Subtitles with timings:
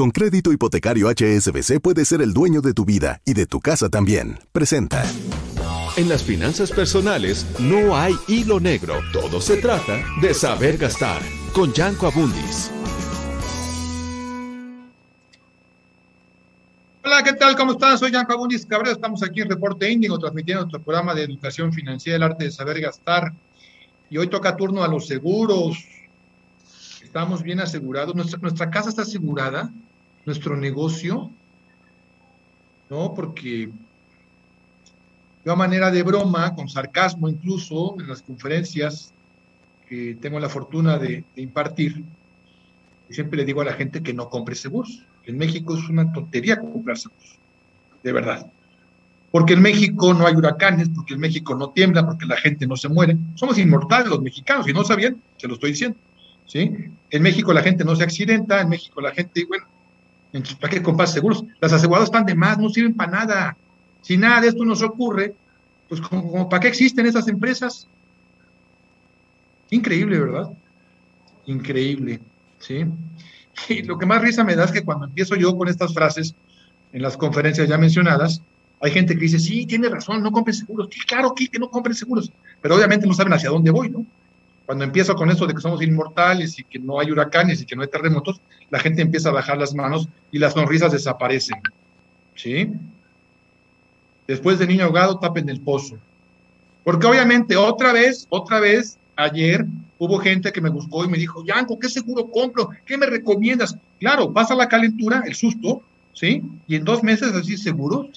[0.00, 3.90] Con crédito hipotecario HSBC puedes ser el dueño de tu vida y de tu casa
[3.90, 4.38] también.
[4.50, 5.04] Presenta.
[5.98, 8.94] En las finanzas personales no hay hilo negro.
[9.12, 11.20] Todo se trata de saber gastar.
[11.52, 12.70] Con Yanko Abundis.
[17.04, 17.54] Hola, ¿qué tal?
[17.54, 17.98] ¿Cómo están?
[17.98, 18.92] Soy Yanko Abundis Cabrera.
[18.92, 22.80] Estamos aquí en Reporte Índigo transmitiendo nuestro programa de educación financiera, el arte de saber
[22.80, 23.34] gastar.
[24.08, 25.76] Y hoy toca turno a los seguros.
[27.04, 28.14] Estamos bien asegurados.
[28.14, 29.70] Nuestra, nuestra casa está asegurada
[30.26, 31.30] nuestro negocio,
[32.88, 33.14] ¿no?
[33.14, 33.70] Porque
[35.44, 39.12] yo a manera de broma, con sarcasmo incluso, en las conferencias
[39.88, 42.04] que tengo la fortuna de, de impartir,
[43.08, 45.04] siempre le digo a la gente que no compre seguros.
[45.24, 47.38] En México es una tontería comprar seguros,
[48.02, 48.50] de verdad.
[49.30, 52.76] Porque en México no hay huracanes, porque en México no tiembla, porque la gente no
[52.76, 53.16] se muere.
[53.34, 55.96] Somos inmortales los mexicanos, y no sabían, se lo estoy diciendo.
[56.46, 56.72] ¿sí?
[57.10, 59.66] En México la gente no se accidenta, en México la gente, bueno,
[60.32, 61.44] entonces, ¿para qué comprar seguros?
[61.60, 63.56] Las aseguradoras están de más, no sirven para nada.
[64.02, 65.34] Si nada de esto nos ocurre,
[65.88, 67.88] pues como, ¿para qué existen esas empresas?
[69.70, 70.50] Increíble, ¿verdad?
[71.46, 72.20] Increíble,
[72.58, 72.84] ¿sí?
[73.68, 76.34] Y lo que más risa me da es que cuando empiezo yo con estas frases
[76.92, 78.42] en las conferencias ya mencionadas,
[78.80, 80.88] hay gente que dice, sí, tiene razón, no compren seguros.
[80.90, 84.06] Sí, claro que, que no compren seguros, pero obviamente no saben hacia dónde voy, ¿no?
[84.70, 87.74] Cuando empiezo con eso de que somos inmortales y que no hay huracanes y que
[87.74, 91.60] no hay terremotos, la gente empieza a bajar las manos y las sonrisas desaparecen.
[92.36, 92.70] ¿Sí?
[94.28, 95.98] Después de niño ahogado, tapen el pozo.
[96.84, 99.66] Porque obviamente otra vez, otra vez, ayer
[99.98, 102.70] hubo gente que me buscó y me dijo, Yanko, ¿qué seguro compro?
[102.86, 103.76] ¿Qué me recomiendas?
[103.98, 105.82] Claro, pasa la calentura, el susto,
[106.12, 106.44] ¿sí?
[106.68, 108.08] Y en dos meses así seguro.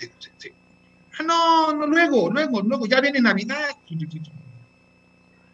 [1.18, 3.72] Ah, no, no, luego, luego, luego, ya viene Navidad.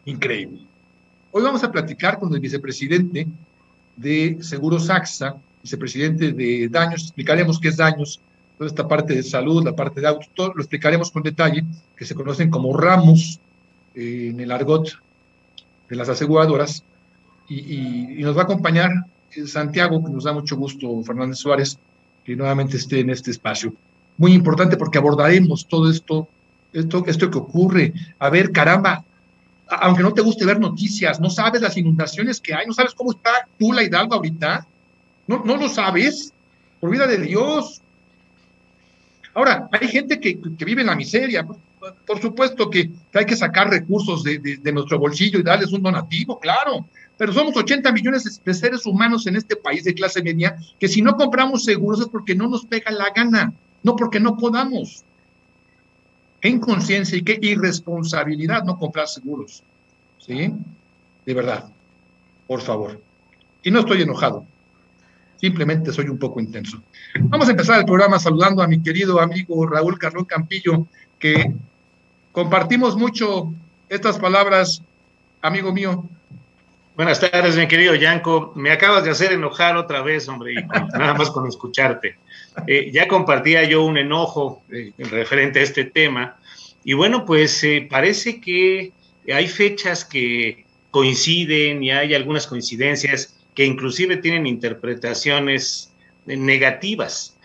[0.03, 0.68] Increíble.
[1.31, 3.27] Hoy vamos a platicar con el vicepresidente
[3.95, 8.19] de Seguros AXA, vicepresidente de daños, explicaremos qué es daños,
[8.57, 11.63] toda esta parte de salud, la parte de autos, todo lo explicaremos con detalle,
[11.95, 13.39] que se conocen como ramos
[13.93, 14.89] eh, en el argot
[15.87, 16.83] de las aseguradoras,
[17.47, 18.89] y, y, nos va a acompañar
[19.45, 21.77] Santiago, que nos da mucho gusto, Fernández Suárez,
[22.23, 23.73] que nuevamente esté en este espacio.
[24.17, 26.27] Muy importante porque abordaremos todo esto,
[26.73, 27.93] esto, esto que ocurre.
[28.17, 29.03] A ver, caramba,
[29.69, 33.11] aunque no te guste ver noticias, no sabes las inundaciones que hay, no sabes cómo
[33.11, 34.65] está Tula Hidalgo ahorita,
[35.27, 36.33] no, no lo sabes,
[36.79, 37.81] por vida de Dios.
[39.33, 41.45] Ahora, hay gente que, que vive en la miseria,
[42.05, 45.83] por supuesto que, hay que sacar recursos de, de, de, nuestro bolsillo y darles un
[45.83, 46.87] donativo, claro,
[47.17, 51.01] pero somos 80 millones de seres humanos en este país de clase media que si
[51.01, 53.53] no compramos seguros es porque no nos pega la gana,
[53.83, 55.03] no porque no podamos.
[56.41, 59.63] Qué inconsciencia y qué irresponsabilidad no comprar seguros.
[60.19, 60.53] ¿Sí?
[61.25, 61.69] De verdad.
[62.47, 63.01] Por favor.
[63.63, 64.45] Y no estoy enojado.
[65.37, 66.81] Simplemente soy un poco intenso.
[67.21, 70.87] Vamos a empezar el programa saludando a mi querido amigo Raúl Carlón Campillo,
[71.17, 71.53] que
[72.31, 73.53] compartimos mucho
[73.87, 74.81] estas palabras,
[75.41, 76.05] amigo mío.
[76.95, 78.51] Buenas tardes, mi querido Yanko.
[78.55, 80.55] Me acabas de hacer enojar otra vez, hombre,
[80.93, 82.17] nada más con escucharte.
[82.67, 86.37] Eh, ya compartía yo un enojo eh, referente a este tema.
[86.83, 88.91] Y bueno, pues eh, parece que
[89.31, 95.93] hay fechas que coinciden y hay algunas coincidencias que inclusive tienen interpretaciones
[96.25, 97.37] negativas.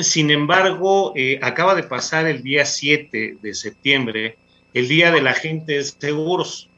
[0.00, 4.36] Sin embargo, acaba de pasar el día 7 de septiembre,
[4.74, 6.68] el Día de la Gente de Seguros.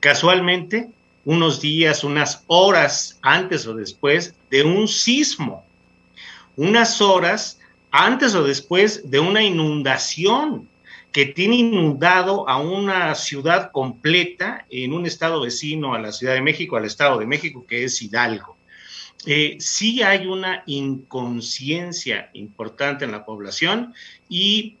[0.00, 0.88] Casualmente,
[1.24, 5.64] unos días, unas horas antes o después de un sismo
[6.56, 7.60] unas horas
[7.90, 10.68] antes o después de una inundación
[11.12, 16.40] que tiene inundado a una ciudad completa en un estado vecino a la Ciudad de
[16.40, 18.56] México, al Estado de México, que es Hidalgo.
[19.26, 23.94] Eh, sí hay una inconsciencia importante en la población
[24.28, 24.78] y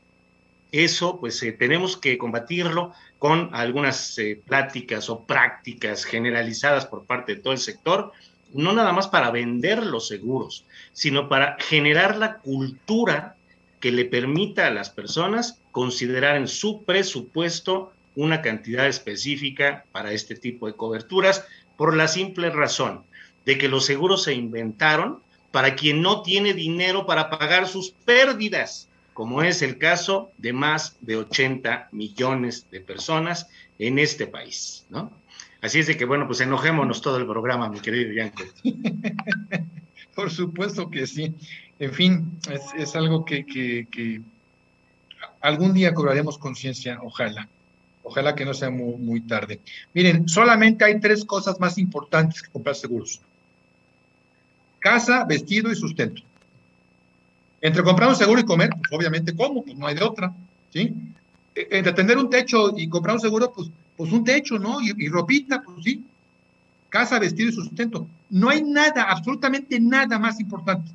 [0.72, 7.36] eso pues eh, tenemos que combatirlo con algunas eh, pláticas o prácticas generalizadas por parte
[7.36, 8.10] de todo el sector,
[8.52, 13.36] no nada más para vender los seguros, sino para generar la cultura
[13.80, 20.36] que le permita a las personas considerar en su presupuesto una cantidad específica para este
[20.36, 21.44] tipo de coberturas,
[21.76, 23.04] por la simple razón
[23.44, 28.88] de que los seguros se inventaron para quien no tiene dinero para pagar sus pérdidas,
[29.12, 33.48] como es el caso de más de 80 millones de personas
[33.78, 35.10] en este país, ¿no?
[35.60, 38.42] Así es de que, bueno, pues enojémonos todo el programa, mi querido Bianco.
[40.14, 41.34] Por supuesto que sí.
[41.78, 42.38] En fin,
[42.76, 44.20] es, algo que,
[45.40, 47.48] algún día cobraremos conciencia, ojalá.
[48.04, 49.60] Ojalá que no sea muy, tarde.
[49.94, 53.20] Miren, solamente hay tres cosas más importantes que comprar seguros.
[54.80, 56.22] Casa, vestido y sustento.
[57.60, 60.34] Entre comprar un seguro y comer, pues obviamente como, pues no hay de otra,
[60.72, 60.92] ¿sí?
[61.54, 64.80] E, entre tener un techo y comprar un seguro, pues, pues un techo, ¿no?
[64.80, 66.04] Y, y ropita, pues sí.
[66.92, 68.06] Casa, vestido y sustento.
[68.28, 70.92] No hay nada, absolutamente nada más importante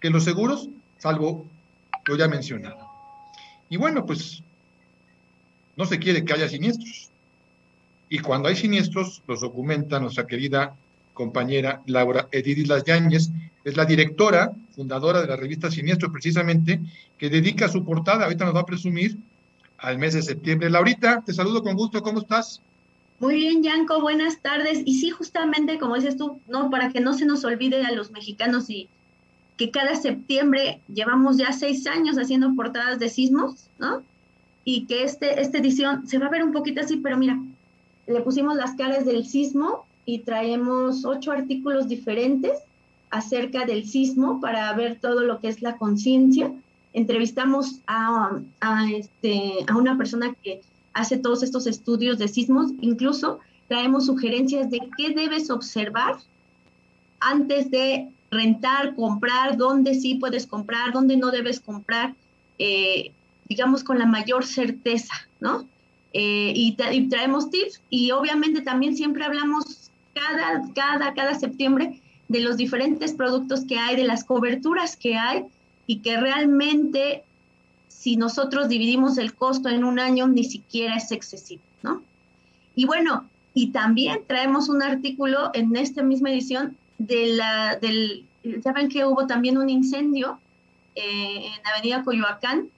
[0.00, 1.46] que los seguros, salvo
[2.06, 2.88] lo ya mencionado.
[3.68, 4.42] Y bueno, pues
[5.76, 7.10] no se quiere que haya siniestros.
[8.08, 10.74] Y cuando hay siniestros, los documenta nuestra querida
[11.12, 13.28] compañera Laura Edidis Las Yáñez,
[13.64, 16.80] es la directora, fundadora de la revista Siniestro, precisamente,
[17.18, 19.18] que dedica su portada, ahorita nos va a presumir,
[19.76, 20.70] al mes de septiembre.
[20.70, 22.62] Laurita, te saludo con gusto, ¿cómo estás?
[23.22, 24.82] Muy bien, Yanko, buenas tardes.
[24.84, 28.10] Y sí, justamente, como dices tú, no, para que no se nos olvide a los
[28.10, 28.88] mexicanos y
[29.56, 34.02] que cada septiembre llevamos ya seis años haciendo portadas de sismos, ¿no?
[34.64, 37.38] Y que este, esta edición se va a ver un poquito así, pero mira,
[38.08, 42.58] le pusimos las caras del sismo y traemos ocho artículos diferentes
[43.10, 46.52] acerca del sismo para ver todo lo que es la conciencia.
[46.92, 50.60] Entrevistamos a, a, este, a una persona que
[50.94, 56.16] hace todos estos estudios de sismos, incluso traemos sugerencias de qué debes observar
[57.20, 62.14] antes de rentar, comprar, dónde sí puedes comprar, dónde no debes comprar,
[62.58, 63.12] eh,
[63.48, 65.66] digamos con la mayor certeza, ¿no?
[66.14, 66.76] Eh, y,
[67.08, 73.64] traemos tips y obviamente también siempre hablamos cada, cada, cada septiembre de los diferentes productos
[73.64, 75.44] que hay, de las coberturas que hay
[75.86, 77.24] y que realmente
[78.02, 82.02] si nosotros dividimos el costo en un año ni siquiera es excesivo, ¿no?
[82.74, 88.72] Y bueno, y también traemos un artículo en esta misma edición de la, del, ya
[88.72, 90.40] ven que hubo también un incendio
[90.96, 92.70] eh, en Avenida Coyoacán.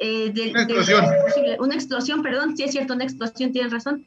[0.00, 1.04] Eh, una explosión.
[1.60, 4.04] una explosión, perdón, sí es cierto, una explosión, tienes razón,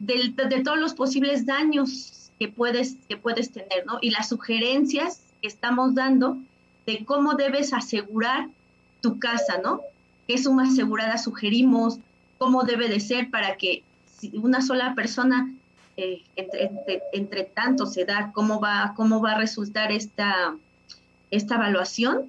[0.00, 3.98] de, de todos los posibles daños que puedes, que puedes tener, ¿no?
[4.00, 6.36] Y las sugerencias que estamos dando
[6.84, 8.48] de cómo debes asegurar
[9.00, 9.80] tu casa, ¿no?
[10.26, 11.98] ¿Qué suma asegurada sugerimos?
[12.38, 13.82] ¿Cómo debe de ser para que
[14.18, 15.52] si una sola persona
[15.96, 16.70] eh, entre,
[17.12, 20.54] entre, tanto se da cómo va, cómo va a resultar esta,
[21.30, 22.26] esta evaluación,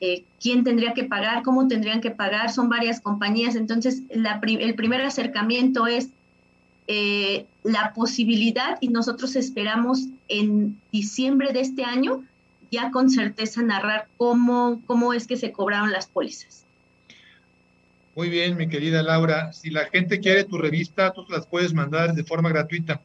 [0.00, 4.74] eh, quién tendría que pagar, cómo tendrían que pagar, son varias compañías, entonces la, el
[4.74, 6.08] primer acercamiento es
[6.88, 12.24] eh, la posibilidad y nosotros esperamos en diciembre de este año
[12.72, 16.64] ya con certeza narrar cómo, cómo es que se cobraron las pólizas.
[18.16, 19.52] Muy bien, mi querida Laura.
[19.52, 23.00] Si la gente quiere tu revista, tú las puedes mandar de forma gratuita.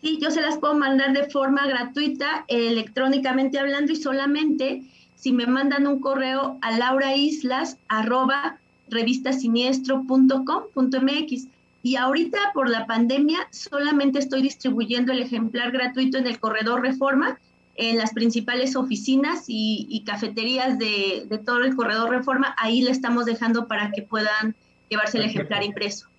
[0.00, 4.84] Sí, yo se las puedo mandar de forma gratuita, electrónicamente hablando y solamente
[5.16, 8.56] si me mandan un correo a lauraislas arroba
[8.88, 11.46] revistasinieestro.com.mx.
[11.82, 17.38] Y ahorita por la pandemia solamente estoy distribuyendo el ejemplar gratuito en el corredor Reforma,
[17.80, 22.54] en las principales oficinas y, cafeterías de, de, todo el corredor Reforma.
[22.58, 24.54] Ahí le estamos dejando para que puedan
[24.88, 26.10] llevarse el ejemplar impreso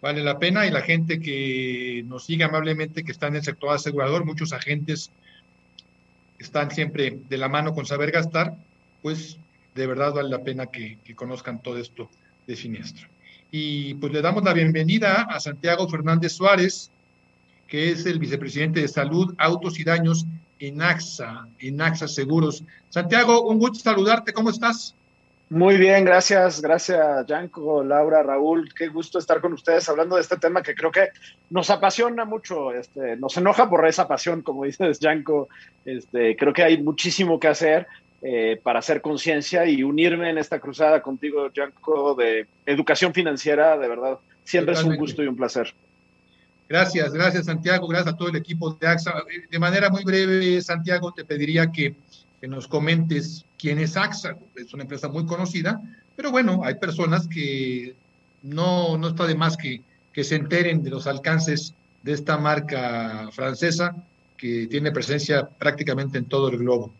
[0.00, 3.74] vale la pena y la gente que nos sigue amablemente, que está en el sector
[3.74, 5.10] asegurador, muchos agentes
[6.38, 8.54] están siempre de la mano con saber gastar,
[9.02, 9.38] pues
[9.74, 12.08] de verdad vale la pena que, conozcan todo esto
[12.46, 13.08] de siniestro.
[13.50, 16.90] Y pues le damos la bienvenida a Santiago Fernández Suárez,
[17.66, 20.24] que es el vicepresidente de Salud, Autos y Daños
[20.60, 22.62] en AXA, en AXA Seguros.
[22.90, 24.94] Santiago, un gusto saludarte, ¿cómo estás?
[25.48, 30.36] Muy bien, gracias, gracias Yanko, Laura, Raúl, qué gusto estar con ustedes hablando de este
[30.36, 31.08] tema que creo que
[31.50, 35.48] nos apasiona mucho, este, nos enoja por esa pasión, como dices Yanko,
[35.84, 37.88] este, creo que hay muchísimo que hacer
[38.22, 43.88] eh, para hacer conciencia y unirme en esta cruzada contigo, Janko, de educación financiera, de
[43.88, 44.18] verdad.
[44.44, 45.72] Siempre es un gusto y un placer.
[46.70, 49.24] Gracias, gracias Santiago, gracias a todo el equipo de AXA.
[49.50, 51.96] De manera muy breve, Santiago, te pediría que,
[52.42, 54.36] nos comentes quién es AXA.
[54.54, 55.80] Es una empresa muy conocida,
[56.14, 57.96] pero bueno, hay personas que
[58.42, 61.74] no, no está de más que, que se enteren de los alcances
[62.04, 63.96] de esta marca francesa
[64.36, 66.94] que tiene presencia prácticamente en todo el globo.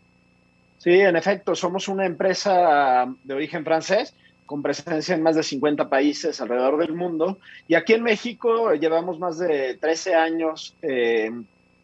[0.79, 4.15] Sí, en efecto, somos una empresa de origen francés
[4.50, 7.38] con presencia en más de 50 países alrededor del mundo.
[7.69, 11.30] Y aquí en México llevamos más de 13 años eh,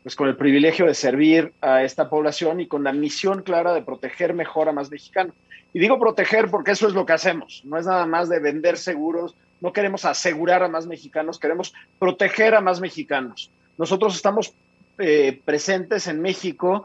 [0.02, 3.82] pues con el privilegio de servir a esta población y con la misión clara de
[3.82, 5.32] proteger mejor a más mexicanos.
[5.72, 7.62] Y digo proteger porque eso es lo que hacemos.
[7.64, 12.56] No es nada más de vender seguros, no queremos asegurar a más mexicanos, queremos proteger
[12.56, 13.48] a más mexicanos.
[13.78, 14.52] Nosotros estamos
[14.98, 16.84] eh, presentes en México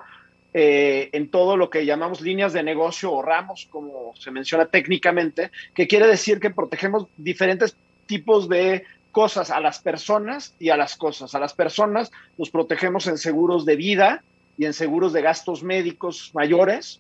[0.54, 5.52] eh, en todo lo que llamamos líneas de negocio o ramos, como se menciona técnicamente,
[5.74, 10.98] que quiere decir que protegemos diferentes tipos de cosas a las personas y a las
[10.98, 11.36] cosas.
[11.36, 14.24] A las personas nos protegemos en seguros de vida
[14.58, 17.00] y en seguros de gastos médicos mayores,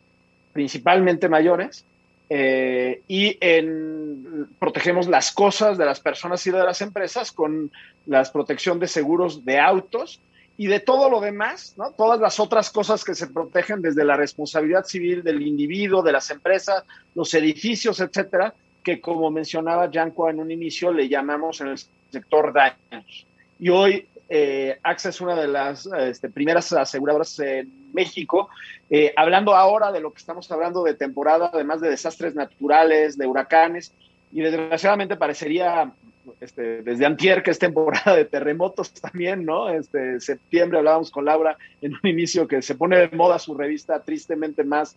[0.54, 1.86] principalmente mayores,
[2.30, 7.70] eh, y en, protegemos las cosas de las personas y de las empresas con
[8.06, 10.22] la protección de seguros de autos
[10.58, 11.92] y de todo lo demás, ¿no?
[11.92, 16.30] Todas las otras cosas que se protegen desde la responsabilidad civil del individuo, de las
[16.30, 16.84] empresas,
[17.16, 18.54] los edificios, etcétera,
[18.84, 21.80] que como mencionaba Janko en un inicio, le llamamos en el
[22.12, 23.26] sector daños.
[23.60, 28.50] Y hoy eh, AXA es una de las este, primeras aseguradoras en México,
[28.90, 33.28] eh, hablando ahora de lo que estamos hablando de temporada, además de desastres naturales, de
[33.28, 33.94] huracanes,
[34.32, 35.92] y desgraciadamente parecería
[36.40, 39.70] este, desde antier, que es temporada de terremotos también, ¿no?
[39.70, 44.04] Este, septiembre hablábamos con Laura en un inicio que se pone de moda su revista,
[44.04, 44.96] tristemente más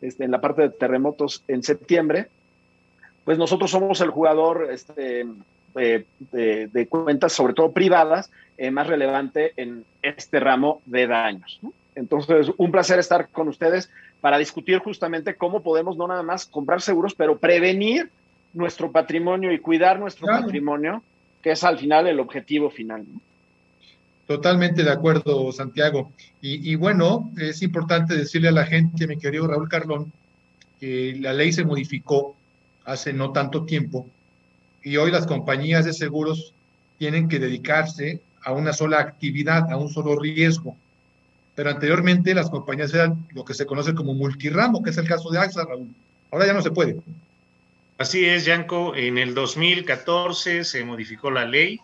[0.00, 2.28] este, en la parte de terremotos en septiembre.
[3.24, 5.26] Pues nosotros somos el jugador este,
[5.74, 11.60] de, cuentas, sobre todo privadas, eh, más relevante en este ramo de daños.
[11.94, 13.90] Entonces, un placer estar con ustedes
[14.20, 18.10] para discutir justamente cómo podemos no nada más comprar seguros, pero prevenir
[18.54, 21.02] nuestro patrimonio y cuidar nuestro patrimonio,
[21.42, 23.04] que es al final el objetivo final.
[24.26, 26.10] Totalmente de acuerdo, Santiago.
[26.40, 30.12] Y, bueno, es importante decirle a la gente, mi querido Raúl Carlón,
[30.80, 32.34] que la ley se modificó
[32.84, 34.06] hace no tanto tiempo
[34.82, 36.52] y hoy las compañías de seguros
[36.98, 40.76] tienen que dedicarse a una sola actividad, a un solo riesgo.
[41.54, 45.30] Pero anteriormente las compañías eran lo que se conoce como multiramo, que es el caso
[45.30, 45.88] de AXA, Raúl.
[46.30, 46.98] Ahora ya no se puede.
[47.96, 48.96] Así es, Yanko.
[48.96, 51.80] En el 2014 se modificó la ley.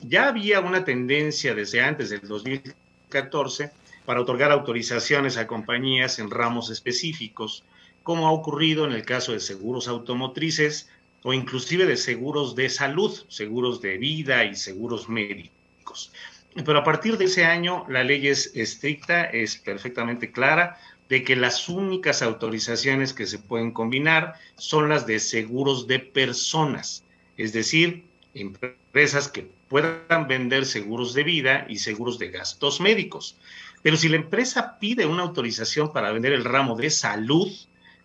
[0.00, 3.72] Ya había una tendencia desde antes del 2014
[4.06, 7.64] para otorgar autorizaciones a compañías en ramos específicos,
[8.04, 10.88] como ha ocurrido en el caso de seguros automotrices
[11.24, 16.12] o inclusive de seguros de salud, seguros de vida y seguros médicos.
[16.54, 21.36] Pero a partir de ese año la ley es estricta, es perfectamente clara, de que
[21.36, 27.04] las únicas autorizaciones que se pueden combinar son las de seguros de personas,
[27.36, 33.36] es decir, empresas que puedan vender seguros de vida y seguros de gastos médicos.
[33.82, 37.50] Pero si la empresa pide una autorización para vender el ramo de salud,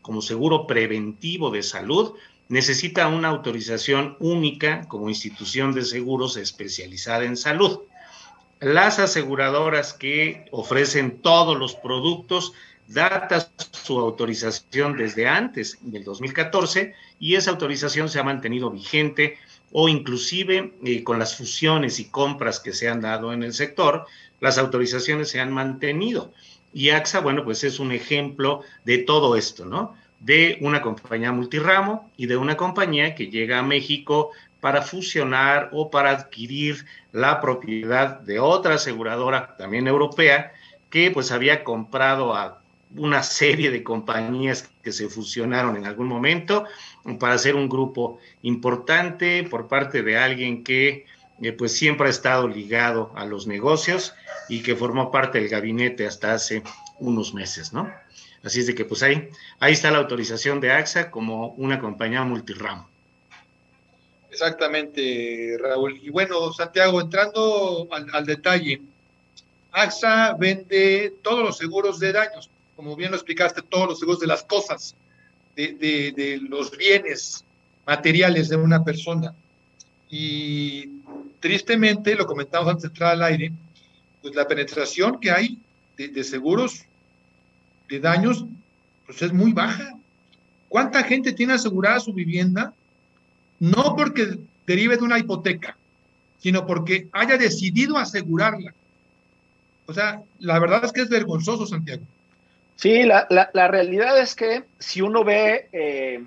[0.01, 2.13] como seguro preventivo de salud,
[2.49, 7.79] necesita una autorización única como institución de seguros especializada en salud.
[8.59, 12.53] Las aseguradoras que ofrecen todos los productos
[12.87, 19.37] data su autorización desde antes del 2014 y esa autorización se ha mantenido vigente
[19.71, 24.05] o inclusive eh, con las fusiones y compras que se han dado en el sector,
[24.39, 26.31] las autorizaciones se han mantenido.
[26.73, 29.95] Y AXA, bueno, pues es un ejemplo de todo esto, ¿no?
[30.19, 35.91] De una compañía multiramo y de una compañía que llega a México para fusionar o
[35.91, 40.53] para adquirir la propiedad de otra aseguradora, también europea,
[40.89, 42.62] que pues había comprado a
[42.95, 46.65] una serie de compañías que se fusionaron en algún momento
[47.19, 51.05] para hacer un grupo importante por parte de alguien que
[51.41, 54.13] eh, pues siempre ha estado ligado a los negocios
[54.49, 56.63] y que formó parte del gabinete hasta hace
[56.99, 57.91] unos meses, ¿no?
[58.43, 62.23] Así es de que pues ahí, ahí está la autorización de AXA como una compañía
[62.23, 62.89] multiramo.
[64.29, 65.99] Exactamente, Raúl.
[66.01, 68.81] Y bueno, Santiago, entrando al, al detalle,
[69.71, 74.27] AXA vende todos los seguros de daños, como bien lo explicaste, todos los seguros de
[74.27, 74.95] las cosas,
[75.55, 77.43] de, los bienes
[77.85, 79.33] materiales de una persona.
[80.09, 81.01] Y
[81.39, 83.51] tristemente, lo comentamos antes de entrar al aire,
[84.21, 85.57] pues la penetración que hay
[85.97, 86.85] de, seguros
[87.89, 88.45] de daños
[89.05, 89.93] pues es muy baja.
[90.69, 92.73] ¿Cuánta gente tiene asegurada su vivienda?
[93.59, 95.77] No porque derive de una hipoteca,
[96.39, 98.73] sino porque haya decidido asegurarla.
[99.85, 102.03] O sea, la verdad es que es vergonzoso, Santiago.
[102.75, 106.23] Sí, la, realidad es que si uno ve eh,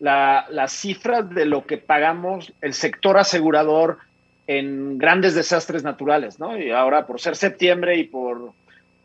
[0.00, 3.98] las cifras de lo que pagamos el sector asegurador
[4.46, 6.58] en grandes desastres naturales, ¿no?
[6.58, 8.52] Y ahora por ser septiembre y por,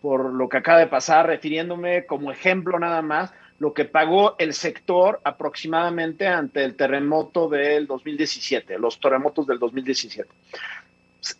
[0.01, 4.53] por lo que acaba de pasar, refiriéndome como ejemplo nada más, lo que pagó el
[4.53, 10.29] sector aproximadamente ante el terremoto del 2017, los terremotos del 2017.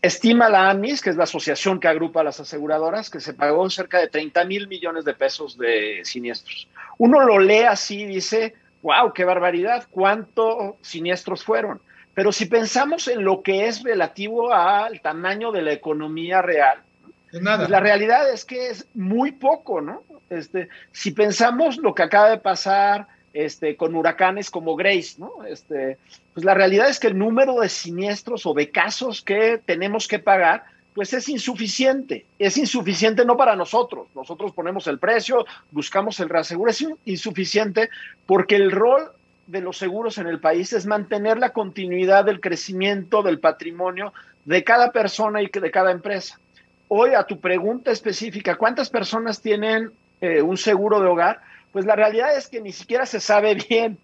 [0.02, 3.70] Estima la AMIS, que es la asociación que agrupa a las aseguradoras, que se pagó
[3.70, 6.68] cerca de 30 mil millones de pesos de siniestros.
[6.98, 11.80] Uno lo lee así y dice, wow, qué barbaridad, cuántos siniestros fueron.
[12.14, 16.82] Pero si pensamos en lo que es relativo al tamaño de la economía real,
[17.30, 20.04] pues la realidad es que es muy poco, ¿no?
[20.30, 23.08] Este, si pensamos lo que acaba de pasar
[23.38, 25.44] este, con huracanes como Grace, ¿no?
[25.48, 25.98] Este,
[26.34, 30.18] pues la realidad es que el número de siniestros o de casos que tenemos que
[30.18, 30.64] pagar,
[30.96, 32.26] pues es insuficiente.
[32.40, 34.08] Es insuficiente no para nosotros.
[34.16, 36.72] Nosotros ponemos el precio, buscamos el reaseguro.
[36.72, 37.92] Es insuficiente
[38.26, 39.12] porque el rol
[39.46, 44.14] de los seguros en el país es mantener la continuidad del crecimiento del patrimonio
[44.46, 46.40] de cada persona y de cada empresa.
[46.88, 49.92] Hoy a tu pregunta específica, ¿cuántas personas tienen
[50.22, 53.98] eh, un seguro de hogar, pues la realidad es que ni siquiera se sabe bien.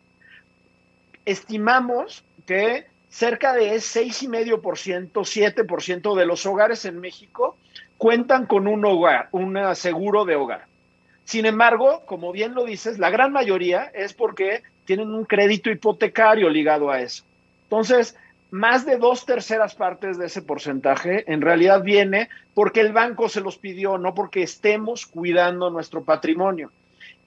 [1.26, 7.58] Estimamos que cerca de 6,5%, 7% de los hogares en México
[7.98, 10.66] cuentan con un hogar, un seguro de hogar.
[11.24, 16.50] Sin embargo, como bien lo dices, la gran mayoría es porque tienen un crédito hipotecario
[16.50, 17.24] ligado a eso.
[17.64, 18.18] Entonces,
[18.52, 23.42] más de dos terceras partes de ese porcentaje en realidad viene porque el banco se
[23.42, 26.72] los pidió, no porque estemos cuidando nuestro patrimonio.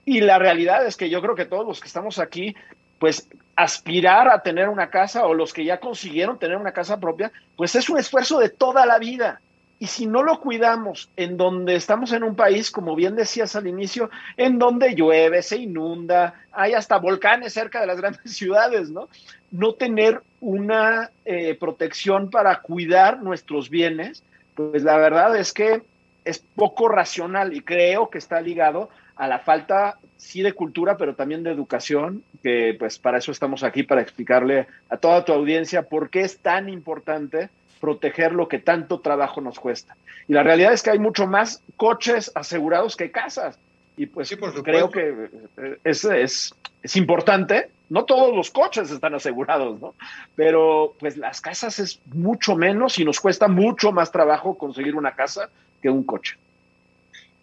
[0.06, 2.54] Y la realidad es que yo creo que todos los que estamos aquí,
[3.00, 7.32] pues aspirar a tener una casa o los que ya consiguieron tener una casa propia,
[7.56, 9.40] pues es un esfuerzo de toda la vida.
[9.80, 13.66] Y si no lo cuidamos en donde estamos en un país, como bien decías al
[13.66, 19.08] inicio, en donde llueve, se inunda, hay hasta volcanes cerca de las grandes ciudades, ¿no?
[19.50, 24.22] No tener una eh, protección para cuidar nuestros bienes,
[24.54, 25.82] pues la verdad es que
[26.24, 31.14] es poco racional y creo que está ligado a la falta, sí, de cultura, pero
[31.14, 35.82] también de educación, que pues para eso estamos aquí, para explicarle a toda tu audiencia
[35.82, 37.48] por qué es tan importante
[37.80, 39.96] proteger lo que tanto trabajo nos cuesta.
[40.28, 43.58] Y la realidad es que hay mucho más coches asegurados que casas.
[43.96, 47.70] Y pues creo que eh, es, es, es, importante.
[47.88, 49.94] No todos los coches están asegurados, ¿no?
[50.34, 55.12] Pero pues las casas es mucho menos y nos cuesta mucho más trabajo conseguir una
[55.12, 55.48] casa
[55.80, 56.36] que un coche.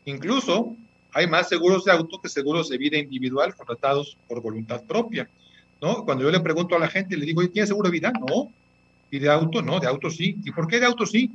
[0.05, 0.75] Incluso
[1.13, 5.29] hay más seguros de auto que seguros de vida individual contratados por voluntad propia,
[5.81, 6.03] ¿no?
[6.05, 8.11] Cuando yo le pregunto a la gente, le digo, ¿tiene seguro de vida?
[8.11, 8.51] No,
[9.13, 10.37] y de auto, no, de auto sí.
[10.43, 11.29] ¿Y por qué de auto sí?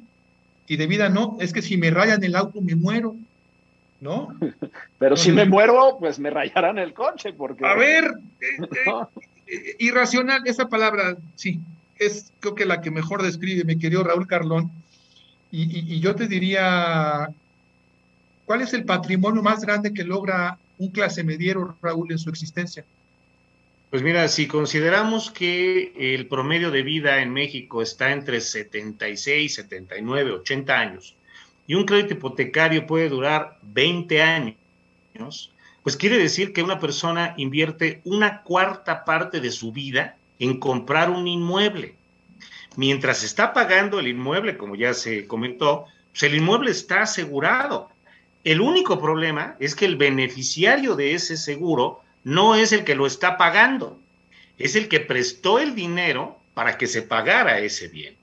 [0.67, 1.37] Y de vida no.
[1.39, 3.15] Es que si me rayan el auto me muero.
[4.01, 4.37] ¿No?
[4.99, 7.33] Pero si me muero, pues me rayarán el coche.
[7.33, 7.65] Porque...
[7.65, 8.05] A ver,
[8.41, 9.07] eh, eh,
[9.47, 11.61] eh, irracional, esa palabra, sí,
[12.01, 14.73] es creo que la que mejor describe mi querido Raúl Carlón.
[15.53, 17.29] Y, y yo te diría,
[18.49, 22.83] ¿cuál es el patrimonio más grande que logra un clase mediero, Raúl, en su existencia?
[23.91, 30.33] Pues mira, si consideramos que el promedio de vida en México está entre 76, 79,
[30.33, 31.15] 80 años
[31.67, 38.01] y un crédito hipotecario puede durar 20 años, pues quiere decir que una persona invierte
[38.05, 41.97] una cuarta parte de su vida en comprar un inmueble.
[42.77, 47.91] Mientras está pagando el inmueble, como ya se comentó, pues el inmueble está asegurado.
[48.49, 53.07] El único problema es que el beneficiario de ese seguro no es el que lo
[53.07, 54.01] está pagando,
[54.57, 58.17] es el que prestó el dinero para que se pagara ese bien.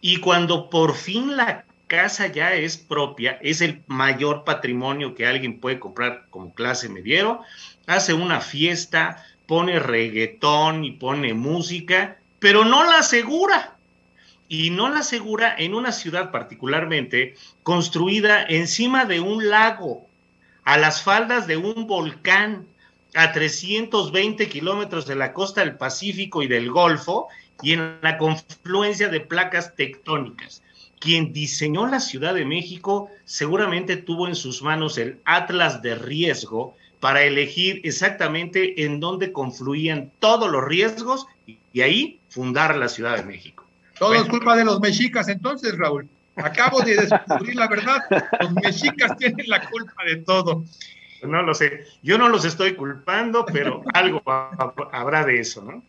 [0.00, 5.60] Y cuando por fin la casa ya es propia, es el mayor patrimonio que alguien
[5.60, 7.40] puede comprar como clase mediero,
[7.86, 13.73] hace una fiesta, pone reggaetón y pone música, pero no la asegura.
[14.48, 20.06] Y no la asegura en una ciudad particularmente construida encima de un lago,
[20.64, 22.66] a las faldas de un volcán,
[23.14, 27.28] a 320 kilómetros de la costa del Pacífico y del Golfo
[27.62, 30.62] y en la confluencia de placas tectónicas.
[30.98, 36.76] Quien diseñó la Ciudad de México seguramente tuvo en sus manos el atlas de riesgo
[36.98, 43.24] para elegir exactamente en dónde confluían todos los riesgos y ahí fundar la Ciudad de
[43.24, 43.63] México.
[43.98, 46.08] Todo es culpa de los mexicas entonces, Raúl.
[46.36, 47.98] Acabo de descubrir la verdad.
[48.40, 50.64] Los mexicas tienen la culpa de todo.
[51.22, 51.84] no lo sé.
[52.02, 54.22] Yo no los estoy culpando, pero algo
[54.92, 55.82] habrá de eso, ¿no?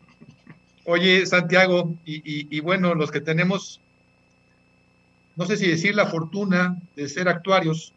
[0.85, 3.81] Oye, Santiago, y, bueno, los que tenemos,
[5.35, 7.91] no sé si decir la fortuna de ser actuarios,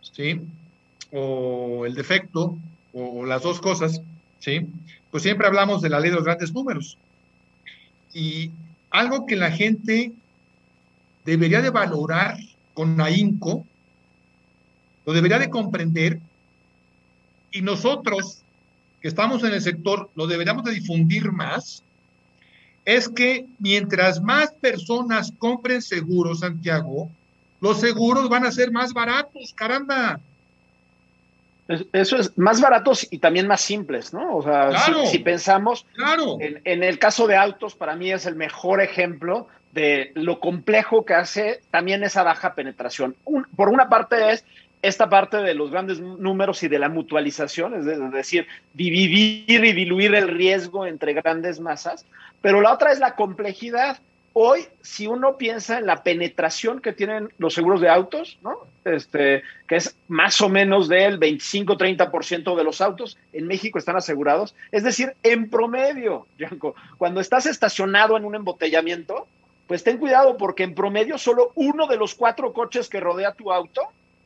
[0.00, 0.40] ¿sí?
[1.10, 2.56] O el defecto,
[2.92, 4.00] o, las dos cosas,
[4.38, 4.68] ¿sí?
[5.10, 6.96] Pues siempre hablamos de la ley de los grandes números.
[8.14, 8.52] Y
[8.90, 10.12] algo que la gente
[11.24, 12.36] debería de valorar
[12.74, 13.64] con ahínco,
[15.06, 16.20] lo debería de comprender,
[17.52, 18.42] y nosotros
[19.00, 21.82] que estamos en el sector lo deberíamos de difundir más,
[22.84, 27.10] es que mientras más personas compren seguros, Santiago,
[27.60, 30.20] los seguros van a ser más baratos, caramba.
[31.92, 34.36] Eso es más baratos y también más simples, ¿no?
[34.36, 34.72] O sea,
[35.06, 36.38] si, pensamos claro.
[36.40, 41.14] en, el caso de autos, para mí es el mejor ejemplo de lo complejo que
[41.14, 43.14] hace también esa baja penetración.
[43.54, 44.44] por una parte es
[44.82, 50.14] esta parte de los grandes números y de la mutualización, es decir, dividir y diluir
[50.14, 52.06] el riesgo entre grandes masas,
[52.40, 53.98] pero la otra es la complejidad.
[54.32, 58.58] Hoy, si uno piensa en la penetración que tienen los seguros de autos, ¿no?
[58.84, 64.54] Este, que es más o menos del 25-30% de los autos en México están asegurados.
[64.70, 69.26] Es decir, en promedio, Yanko, cuando estás estacionado en un embotellamiento,
[69.66, 73.52] pues ten cuidado porque en promedio solo uno de los cuatro coches que rodea tu
[73.52, 73.82] auto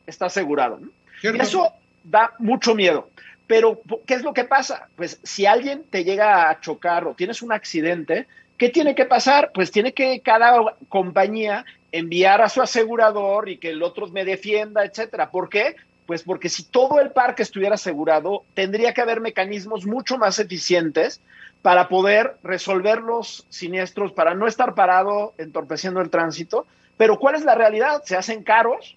[0.07, 0.81] está asegurado.
[1.23, 3.09] Y eso da mucho miedo.
[3.47, 4.89] Pero, ¿qué es lo que pasa?
[4.97, 8.27] Pues si alguien te llega a chocar o tienes un accidente,
[8.59, 9.51] ¿qué tiene que pasar?
[9.53, 14.85] Pues tiene que cada compañía enviar a su asegurador y que el otro me defienda,
[14.85, 15.31] etcétera.
[15.31, 15.77] ¿Por qué?
[16.07, 21.21] Pues porque si todo el parque estuviera asegurado, tendría que haber mecanismos mucho más eficientes
[21.63, 26.67] para poder resolver los siniestros, para no estar parado entorpeciendo el tránsito.
[26.97, 28.03] Pero ¿cuál es la realidad?
[28.05, 28.97] Se hacen caros,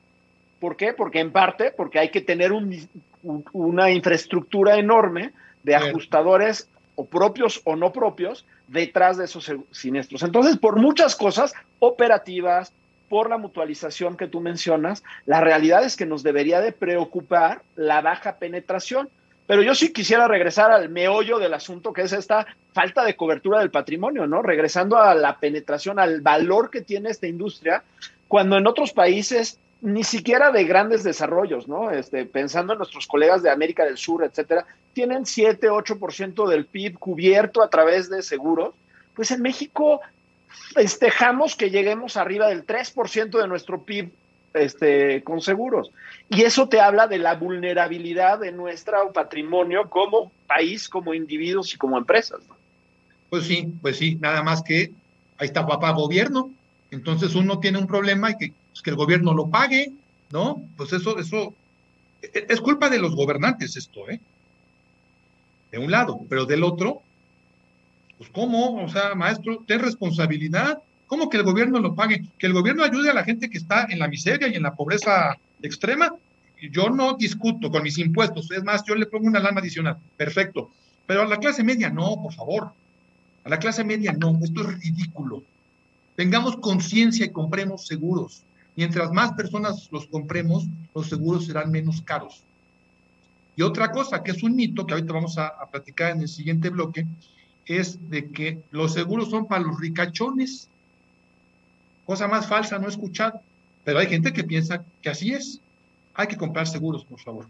[0.60, 0.94] ¿Por qué?
[0.94, 2.52] Porque en parte, porque hay que tener
[3.22, 5.32] una infraestructura enorme
[5.64, 10.24] de ajustadores o propios o no propios detrás de esos siniestros.
[10.24, 12.74] Entonces, por muchas cosas operativas,
[13.10, 18.02] por la mutualización que tú mencionas, la realidad es que nos debería de preocupar la
[18.02, 19.10] baja penetración.
[19.46, 23.60] Pero yo sí quisiera regresar al meollo del asunto, que es esta falta de cobertura
[23.60, 24.42] del patrimonio, ¿no?
[24.42, 27.84] Regresando a la penetración, al valor que tiene esta industria,
[28.28, 31.92] cuando en otros países ni siquiera de grandes desarrollos, ¿no?
[31.92, 36.98] Este, pensando en nuestros colegas de América del Sur, etcétera, tienen 7, 8% del PIB
[36.98, 38.74] cubierto a través de seguros,
[39.14, 40.02] pues en México
[40.74, 44.12] festejamos que lleguemos arriba del 3% de nuestro PIB
[44.54, 45.92] este, con seguros.
[46.30, 51.78] Y eso te habla de la vulnerabilidad de nuestro patrimonio como país, como individuos y
[51.78, 52.40] como empresas.
[53.30, 54.92] Pues sí, pues sí, nada más que
[55.38, 56.50] ahí está papá gobierno.
[56.92, 59.92] Entonces uno tiene un problema y que pues, que el gobierno lo pague,
[60.32, 60.64] ¿no?
[60.76, 61.54] Pues eso, eso
[62.22, 64.20] e, es culpa de los gobernantes esto, ¿eh?
[65.72, 67.02] De un lado, pero del otro,
[68.20, 70.80] pues cómo, o sea, maestro, ten responsabilidad.
[71.08, 72.26] ¿Cómo que el gobierno lo pague?
[72.38, 74.76] Que el gobierno ayude a la gente que está en la miseria y en la
[74.76, 76.14] pobreza extrema.
[76.72, 80.70] Yo no discuto con mis impuestos, es más, yo le pongo una lana adicional, perfecto.
[81.08, 82.72] Pero a la clase media no, por favor.
[83.44, 85.44] A la clase media no, esto es ridículo.
[86.16, 88.44] Tengamos conciencia y compremos seguros.
[88.78, 92.44] Mientras más personas los compremos, los seguros serán menos caros.
[93.56, 96.70] Y otra cosa que es un mito que ahorita vamos a, platicar en el siguiente
[96.70, 97.08] bloque,
[97.66, 100.70] es de que los seguros son para los ricachones.
[102.06, 103.42] Cosa más falsa, no he escuchado.
[103.84, 105.60] Pero hay gente que piensa que así es.
[106.14, 107.48] Hay que comprar seguros, por favor.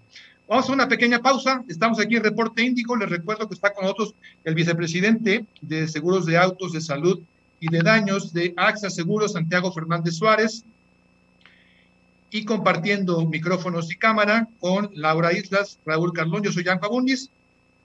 [0.48, 1.62] Vamos a una pequeña pausa.
[1.68, 2.96] Estamos aquí en Reporte Índigo.
[2.96, 7.20] Les recuerdo que está con nosotros el vicepresidente de Seguros de Autos, de Salud
[7.60, 10.64] y de Daños de AXA Seguros, Santiago Fernández Suárez
[12.32, 17.32] y compartiendo micrófonos y cámara con Laura Islas, Raúl Carlón, yo soy Jan Abundis.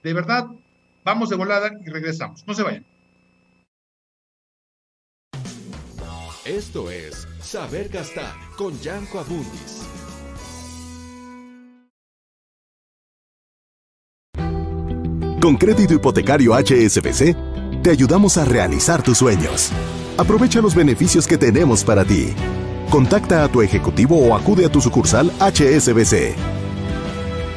[0.03, 0.47] De verdad,
[1.03, 2.45] vamos de volada y regresamos.
[2.45, 2.85] No se vayan.
[6.45, 9.87] Esto es Saber Gastar con Yanko Abundis.
[15.41, 19.71] Con crédito hipotecario HSBC, te ayudamos a realizar tus sueños.
[20.17, 22.33] Aprovecha los beneficios que tenemos para ti.
[22.93, 26.35] Contacta a tu ejecutivo o acude a tu sucursal HSBC.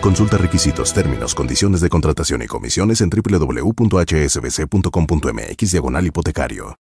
[0.01, 6.75] Consulta requisitos, términos, condiciones de contratación y comisiones en www.hsbc.com.mx diagonal hipotecario.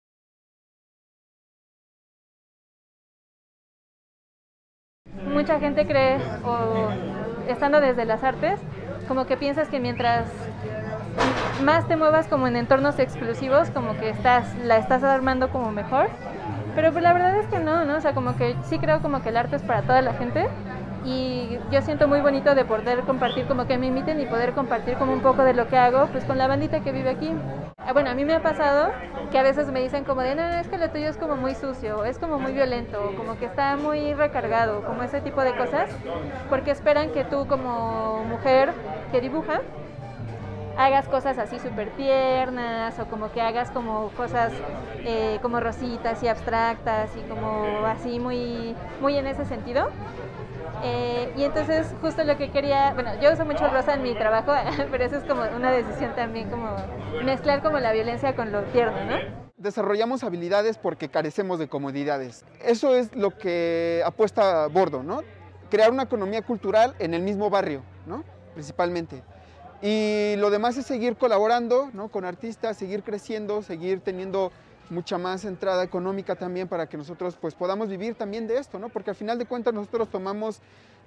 [5.33, 6.91] Mucha gente cree, o
[7.49, 8.61] estando desde las artes,
[9.09, 10.29] como que piensas que mientras
[11.65, 16.09] más te muevas como en entornos exclusivos, como que estás, la estás armando como mejor
[16.75, 17.97] pero pues la verdad es que no, ¿no?
[17.97, 20.47] O sea, como que sí creo como que el arte es para toda la gente
[21.05, 24.97] y yo siento muy bonito de poder compartir, como que me inviten y poder compartir
[24.97, 27.33] como un poco de lo que hago, pues con la bandita que vive aquí.
[27.87, 28.95] Ah, bueno, a mí me ha pasado
[29.31, 31.55] que a veces me dicen como de, no, es que lo tuyo es como muy
[31.55, 35.91] sucio, es como muy violento, como que está muy recargado, como ese tipo de cosas,
[36.49, 38.75] porque esperan que tú como mujer
[39.11, 39.61] que dibuja,
[40.77, 44.53] hagas cosas así súper tiernas o como que hagas como cosas
[45.05, 49.89] eh, como rositas y abstractas y como así muy, muy en ese sentido.
[50.83, 54.53] Eh, y entonces justo lo que quería, bueno, yo uso mucho rosa en mi trabajo,
[54.91, 56.77] pero eso es como una decisión también, como
[57.25, 59.45] mezclar como la violencia con lo tierno, ¿no?
[59.57, 62.45] Desarrollamos habilidades porque carecemos de comodidades.
[62.63, 65.23] Eso es lo que apuesta Bordo, ¿no?
[65.71, 68.25] Crear una economía cultural en el mismo barrio, ¿no?
[68.53, 69.23] Principalmente.
[69.87, 72.09] Y lo demás es seguir colaborando ¿no?
[72.09, 74.51] con artistas, seguir creciendo, seguir teniendo
[74.89, 78.89] mucha más entrada económica también para que nosotros pues podamos vivir también de esto, ¿no?
[78.89, 80.61] Porque al final de cuentas nosotros tomamos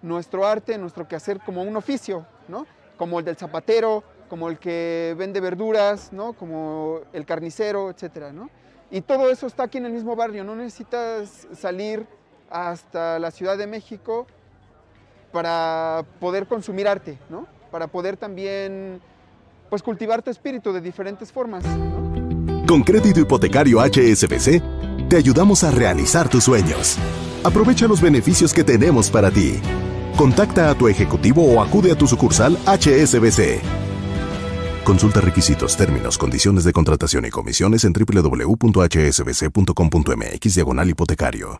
[0.04, 2.68] nuestro arte, nuestro quehacer como un oficio, ¿no?
[2.98, 6.34] Como el del zapatero, como el que vende verduras, ¿no?
[6.34, 8.52] Como el carnicero, etcétera, ¿no?
[8.92, 12.06] Y todo eso está aquí en el mismo barrio, no necesitas salir
[12.52, 14.28] hasta la Ciudad de México
[15.32, 17.57] para poder consumir arte, ¿no?
[17.78, 19.00] Para poder también
[19.70, 21.64] pues cultivar tu espíritu de diferentes formas.
[22.68, 26.98] Con crédito hipotecario HSBC, te ayudamos a realizar tus sueños.
[27.44, 29.60] Aprovecha los beneficios que tenemos para ti.
[30.18, 33.62] Contacta a tu ejecutivo o acude a tu sucursal HSBC.
[34.84, 38.56] Consulta requisitos, términos, condiciones de contratación y comisiones en www.hsbc.com.mx
[40.56, 41.60] diagonal hipotecario.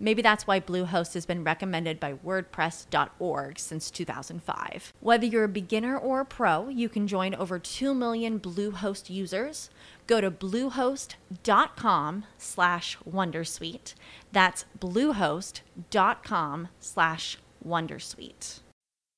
[0.00, 4.92] Maybe that's why Bluehost has been recommended by WordPress.org since 2005.
[5.00, 9.70] Whether you're a beginner or a pro, you can join over 2 million Bluehost users.
[10.06, 13.94] Go to bluehost.com slash wondersuite.
[14.32, 18.60] That's bluehost.com slash wondersuite.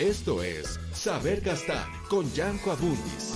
[0.00, 3.34] Esto es Saber Gastar con Yanko Abundis.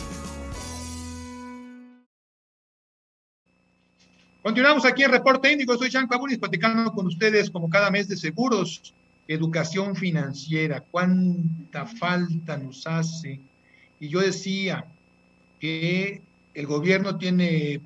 [4.41, 5.77] Continuamos aquí en Reporte Índigo.
[5.77, 8.95] Soy Yanko Abundis platicando con ustedes como cada mes de seguros,
[9.27, 13.41] educación financiera, cuánta falta nos hace.
[13.99, 14.87] Y yo decía
[15.59, 16.23] que
[16.55, 17.81] el gobierno tiene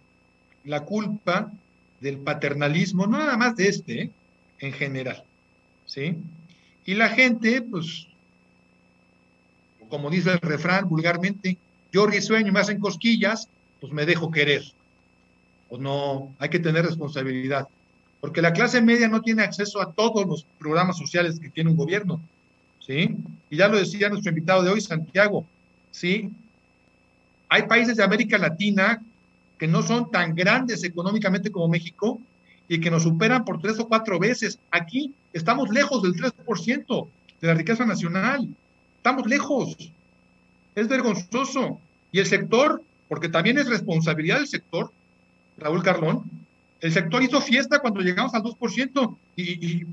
[0.64, 1.50] la culpa
[2.02, 4.10] del paternalismo, no nada más de este, ¿eh?
[4.58, 5.24] en general,
[5.86, 6.18] ¿sí?
[6.84, 8.08] Y la gente, pues,
[9.88, 11.56] como dice el refrán vulgarmente,
[11.92, 13.48] yo risueño, me hacen cosquillas,
[13.80, 14.62] pues me dejo querer.
[15.68, 17.68] Pues no, hay que tener responsabilidad.
[18.20, 21.76] Porque la clase media no tiene acceso a todos los programas sociales que tiene un
[21.76, 22.20] gobierno.
[22.80, 23.16] ¿Sí?
[23.50, 25.44] Y ya lo decía nuestro invitado de hoy, Santiago.
[25.90, 26.30] ¿Sí?
[27.48, 29.02] Hay países de América Latina
[29.58, 32.20] que no son tan grandes económicamente como México
[32.68, 34.58] y que nos superan por tres o cuatro veces.
[34.70, 37.08] Aquí estamos lejos del 3%
[37.40, 38.48] de la riqueza nacional.
[39.06, 39.76] Estamos lejos.
[40.74, 41.80] Es vergonzoso.
[42.10, 44.90] Y el sector, porque también es responsabilidad del sector,
[45.58, 46.24] Raúl Carlón,
[46.80, 49.86] El sector hizo fiesta cuando llegamos al 2% y, y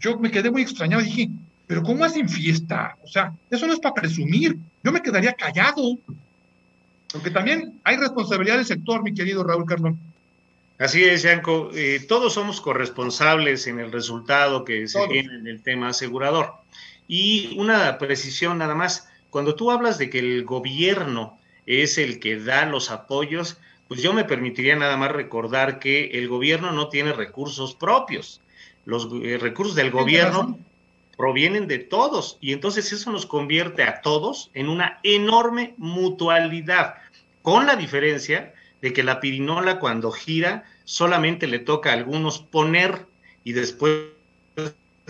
[0.00, 1.02] yo me quedé muy extrañado.
[1.02, 1.30] Dije,
[1.66, 2.96] pero ¿cómo hacen fiesta?
[3.02, 4.56] O sea, eso no es para presumir.
[4.84, 5.98] Yo me quedaría callado.
[7.12, 9.98] Porque también hay responsabilidad del sector, mi querido Raúl Carlón.
[10.78, 11.70] Así es, Yanko.
[11.74, 16.54] Eh, todos somos corresponsables en el resultado que se tiene en el tema asegurador.
[17.12, 22.38] Y una precisión nada más, cuando tú hablas de que el gobierno es el que
[22.38, 27.12] da los apoyos, pues yo me permitiría nada más recordar que el gobierno no tiene
[27.12, 28.40] recursos propios.
[28.84, 30.56] Los eh, recursos del gobierno
[31.16, 32.38] provienen de todos.
[32.40, 36.94] Y entonces eso nos convierte a todos en una enorme mutualidad,
[37.42, 43.04] con la diferencia de que la pirinola cuando gira solamente le toca a algunos poner
[43.42, 44.10] y después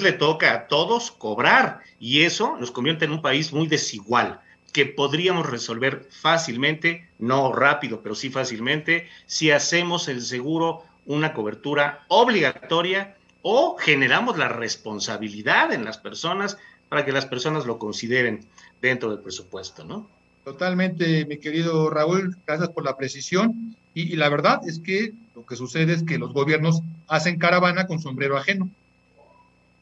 [0.03, 4.41] le toca a todos cobrar y eso nos convierte en un país muy desigual
[4.73, 12.05] que podríamos resolver fácilmente, no rápido, pero sí fácilmente, si hacemos el seguro una cobertura
[12.09, 16.59] obligatoria o generamos la responsabilidad en las personas
[16.89, 18.45] para que las personas lo consideren
[18.81, 20.09] dentro del presupuesto, ¿no?
[20.45, 23.77] Totalmente, mi querido Raúl, gracias por la precisión.
[23.93, 28.01] Y, la verdad es que lo que sucede es que los gobiernos hacen caravana con
[28.01, 28.71] sombrero ajeno,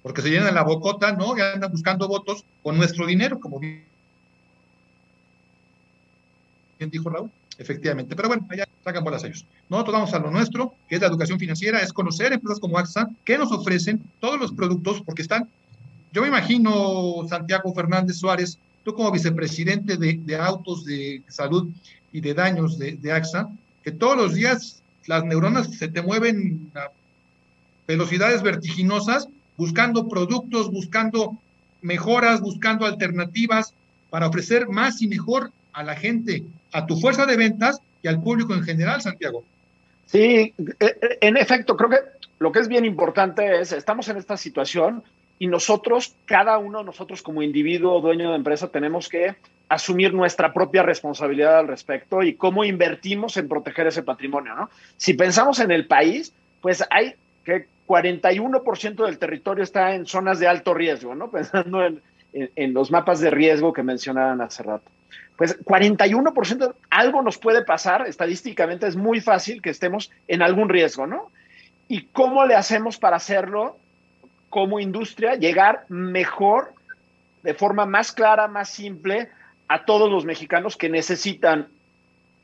[0.09, 1.37] porque se llenan la bocota, ¿no?
[1.37, 3.85] Y andan buscando votos con nuestro dinero, como bien
[6.79, 7.31] dijo Raúl.
[7.59, 9.45] Efectivamente, pero bueno, allá sacan bolas ellos.
[9.69, 13.11] Nosotros vamos a lo nuestro, que es la educación financiera, es conocer empresas como AXA
[13.23, 15.47] que nos ofrecen todos los productos, porque están,
[16.15, 21.69] yo me imagino, Santiago Fernández Suárez, tú como vicepresidente de, autos de salud
[22.15, 23.51] y de daños de, de, AXA,
[23.85, 26.93] que todos los días las neuronas se te mueven a
[27.87, 31.37] velocidades vertiginosas, buscando productos, buscando
[31.83, 33.75] mejoras, buscando alternativas
[34.09, 38.23] para ofrecer más y mejor a la gente, a tu fuerza de ventas y al
[38.23, 39.45] público en general, Santiago.
[40.07, 41.99] Sí, e, en efecto, creo que
[42.39, 45.03] lo que es bien importante es, estamos en esta situación
[45.39, 49.37] y nosotros, cada uno de nosotros como individuo dueño de empresa, tenemos que
[49.69, 54.71] asumir nuestra propia responsabilidad al respecto y cómo invertimos en proteger ese patrimonio, ¿no?
[54.97, 60.47] Si pensamos en el país, pues hay que 41% del territorio está en zonas de
[60.47, 61.31] alto riesgo, ¿no?
[61.33, 64.89] Pensando en, los mapas de riesgo que mencionaban hace rato.
[65.37, 71.07] Pues 41%, algo nos puede pasar, estadísticamente es muy fácil que estemos en algún riesgo,
[71.07, 71.31] ¿no?
[71.89, 73.79] ¿Y cómo le hacemos para hacerlo
[74.51, 75.37] como industria?
[75.37, 76.75] Llegar mejor,
[77.43, 79.31] de forma más clara, más simple,
[79.69, 81.69] a todos los mexicanos que necesitan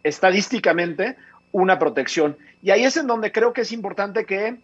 [0.03, 1.17] estadísticamente
[1.53, 2.37] una protección.
[2.63, 4.57] Y ahí es en donde creo que es importante que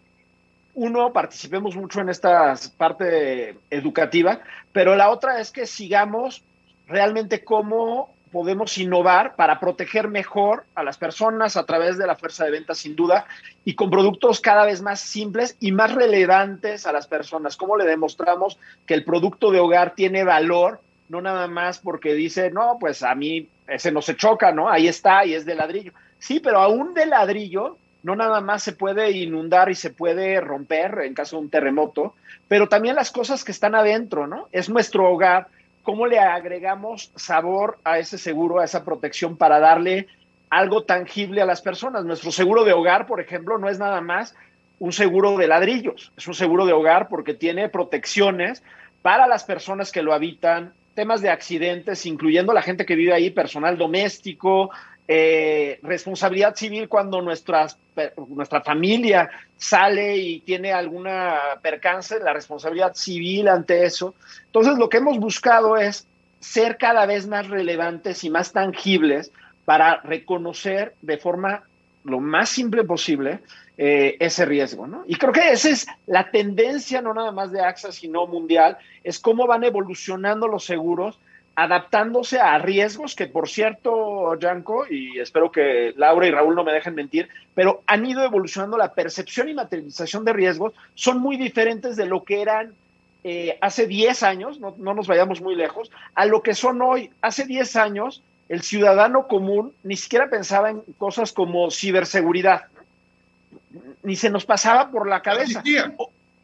[0.75, 4.41] uno, participemos mucho en esta parte educativa,
[4.73, 6.43] pero la otra es que sigamos
[6.87, 12.45] realmente cómo podemos innovar para proteger mejor a las personas a través de la fuerza
[12.45, 13.27] de ventas, sin duda,
[13.65, 17.57] y con productos cada vez más simples y más relevantes a las personas.
[17.57, 20.81] ¿Cómo le demostramos que el producto de hogar tiene valor?
[21.09, 24.69] No nada más porque dice, no, pues a mí ese no se choca, ¿no?
[24.69, 25.93] Ahí está y es de ladrillo.
[26.19, 31.01] Sí, pero aún de ladrillo no nada más se puede inundar y se puede romper
[31.05, 32.15] en caso de un terremoto,
[32.49, 34.49] pero también las cosas que están adentro, ¿no?
[34.53, 35.49] Es nuestro hogar.
[35.83, 40.09] ¿Cómo le agregamos sabor a ese seguro, a esa protección para darle
[40.51, 42.05] algo tangible a las personas?
[42.05, 44.35] Nuestro seguro de hogar, por ejemplo, no es nada más
[44.79, 48.63] un seguro de ladrillos, es un seguro de hogar porque tiene protecciones
[49.03, 53.31] para las personas que lo habitan, temas de accidentes, incluyendo la gente que vive ahí,
[53.31, 54.71] personal doméstico,
[55.13, 57.77] eh, responsabilidad civil cuando nuestras,
[58.29, 64.15] nuestra familia sale y tiene alguna percance, la responsabilidad civil ante eso.
[64.47, 66.07] Entonces, lo que hemos buscado es
[66.39, 69.33] ser cada vez más relevantes y más tangibles
[69.65, 71.65] para reconocer de forma
[72.05, 73.41] lo más simple posible
[73.79, 75.03] eh, ese riesgo, ¿no?
[75.09, 79.19] Y creo que esa es la tendencia, no nada más de AXA, sino mundial, es
[79.19, 81.19] cómo van evolucionando los seguros
[81.55, 86.73] adaptándose a riesgos que, por cierto, Yanko, y espero que Laura y Raúl no me
[86.73, 91.97] dejen mentir, pero han ido evolucionando la percepción y materialización de riesgos, son muy diferentes
[91.97, 92.73] de lo que eran
[93.25, 97.11] eh, hace 10 años, no, no, nos vayamos muy lejos, a lo que son hoy.
[97.21, 102.63] Hace 10 años, el ciudadano común ni siquiera pensaba en cosas como ciberseguridad,
[104.03, 105.63] ni se nos pasaba por la cabeza.
[105.63, 105.95] No existía,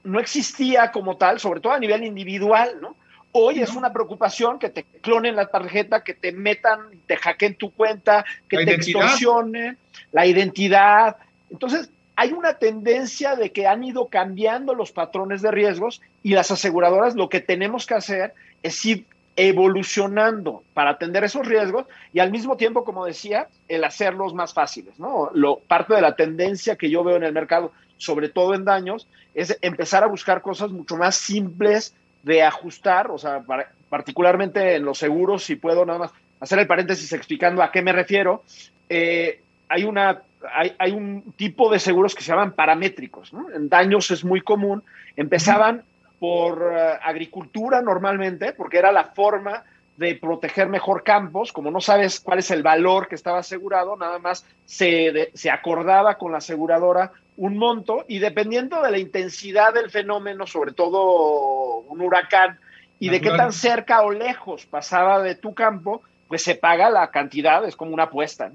[0.05, 2.97] no existía como tal, sobre todo a nivel individual, ¿no?
[3.39, 7.70] Hoy es una preocupación que te clonen la tarjeta, que te metan, te hackeen tu
[7.70, 9.76] cuenta, que te extorsionen
[10.11, 11.16] la identidad.
[11.51, 16.51] Entonces, hay una tendencia de que han ido cambiando los patrones de riesgos y las
[16.51, 18.32] aseguradoras lo que tenemos que hacer
[18.62, 19.05] es ir
[19.37, 21.84] evolucionando para atender esos riesgos
[22.14, 25.28] y al mismo tiempo, como decía, el hacerlos más fáciles, ¿no?
[25.34, 29.07] Lo, parte de la tendencia que yo veo en el mercado, sobre todo en daños,
[29.34, 31.95] es empezar a buscar cosas mucho más simples
[32.27, 33.45] de ajustar, o sea,
[33.89, 37.93] particularmente en los seguros, si puedo nada más hacer el paréntesis explicando a qué me
[37.93, 38.43] refiero,
[38.89, 40.22] eh, hay, una,
[40.53, 43.49] hay, hay, un tipo de seguros que se llaman paramétricos, ¿no?
[43.55, 44.83] En daños es muy común,
[45.14, 45.85] empezaban
[46.18, 49.62] por eh, agricultura normalmente, porque era la forma
[49.97, 54.18] de proteger mejor campos, como no sabes cuál es el valor que estaba asegurado, nada
[54.18, 59.90] más se, se acordaba con la aseguradora un monto y dependiendo de la intensidad del
[59.90, 62.59] fenómeno, sobre todo un huracán,
[62.99, 67.11] y de qué tan cerca o lejos pasaba de tu campo, pues se paga la
[67.11, 68.51] cantidad, es como una apuesta.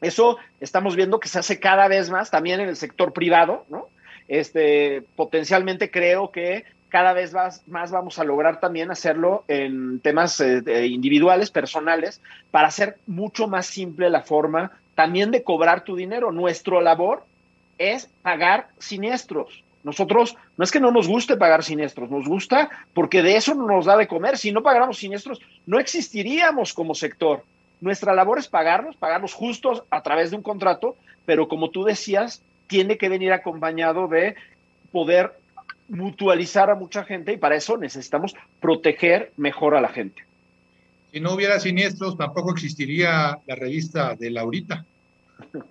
[0.00, 3.88] Eso estamos viendo que se hace cada vez más también en el sector privado, ¿no?
[4.28, 6.64] Este, potencialmente creo que
[6.94, 12.20] cada vez más, vamos a lograr también hacerlo en temas eh, individuales, personales,
[12.52, 16.30] para hacer mucho más simple la forma también de cobrar tu dinero.
[16.30, 17.24] Nuestra labor
[17.78, 19.64] es pagar siniestros.
[19.82, 23.86] Nosotros no es que no nos guste pagar siniestros, nos gusta porque de eso nos
[23.86, 24.38] da de comer.
[24.38, 27.42] Si no pagáramos siniestros, no existiríamos como sector.
[27.80, 30.94] Nuestra labor es pagarlos, pagarlos justos a través de un contrato,
[31.26, 34.36] pero como tú decías, tiene que venir acompañado de
[34.92, 35.32] poder
[35.88, 40.22] mutualizar a mucha gente y para eso necesitamos proteger mejor a la gente.
[41.12, 44.84] Si no hubiera siniestros, tampoco existiría la revista de Laurita.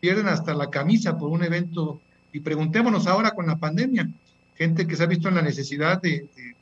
[0.00, 2.00] Pierden hasta la camisa por un evento.
[2.32, 4.08] Y preguntémonos ahora con la pandemia,
[4.56, 6.56] gente que se ha visto en la necesidad de, de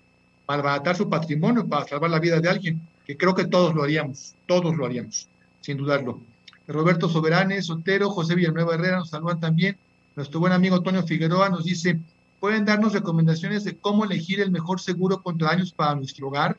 [0.46, 4.34] malbaratar su patrimonio para salvar la vida de alguien, que creo que todos lo haríamos,
[4.46, 5.28] todos lo haríamos,
[5.60, 6.20] sin dudarlo.
[6.68, 9.76] Roberto Soberanes, Otero, José Villanueva Herrera nos saludan también.
[10.14, 11.98] Nuestro buen amigo Antonio Figueroa nos dice,
[12.38, 16.58] ¿pueden darnos recomendaciones de cómo elegir el mejor seguro contra daños para nuestro hogar?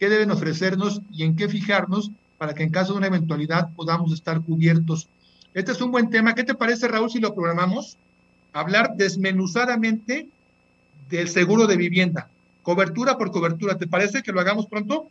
[0.00, 4.12] ¿Qué deben ofrecernos y en qué fijarnos para que en caso de una eventualidad podamos
[4.12, 5.08] estar cubiertos?
[5.54, 6.34] Este es un buen tema.
[6.34, 7.96] ¿Qué te parece, Raúl, si lo programamos?
[8.52, 10.28] Hablar desmenuzadamente
[11.08, 12.28] del seguro de vivienda,
[12.64, 13.78] cobertura por cobertura.
[13.78, 15.08] ¿Te parece que lo hagamos pronto?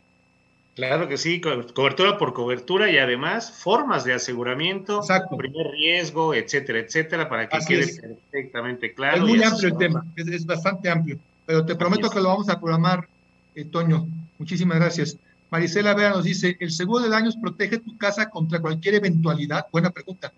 [0.78, 5.00] Claro que sí, cobertura por cobertura y además formas de aseguramiento,
[5.36, 9.16] primer riesgo, etcétera, etcétera, para que quede perfectamente claro.
[9.16, 12.60] Es muy amplio el tema, es, bastante amplio, pero te prometo que lo vamos a
[12.60, 13.08] programar,
[13.56, 14.06] eh, Toño.
[14.38, 15.16] Muchísimas gracias.
[15.50, 19.66] Marisela Vera nos dice, ¿el seguro de daños protege tu casa contra cualquier eventualidad?
[19.72, 20.32] Buena pregunta.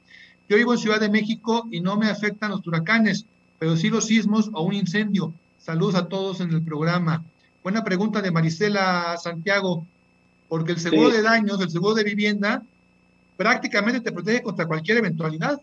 [0.49, 3.27] Yo vivo en Ciudad de México y no me afectan los huracanes,
[3.59, 5.35] pero sí los sismos o un incendio.
[5.59, 7.23] Saludos a todos en el programa.
[7.63, 9.85] Buena pregunta de Marisela Santiago
[10.51, 12.63] porque el seguro de daños, el seguro de vivienda,
[13.37, 15.61] prácticamente te protege contra cualquier eventualidad.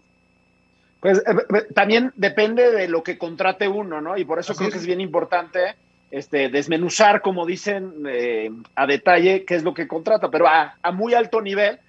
[1.02, 4.18] Pues eh, eh, también depende de lo que contrate uno, ¿no?
[4.18, 5.76] Y por eso creo que es bien importante
[6.10, 11.14] este, desmenuzar, como dicen, eh, a detalle qué es lo que contrata, pero a, muy
[11.14, 11.80] alto nivel,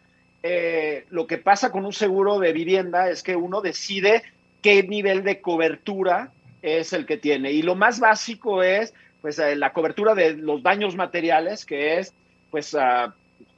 [1.10, 4.24] lo que pasa con un seguro de vivienda es que uno decide
[4.60, 6.32] qué nivel de cobertura
[6.62, 7.52] es el que tiene.
[7.52, 12.12] Y lo más básico es pues la cobertura de los daños materiales, que es
[12.50, 13.14] pues ah,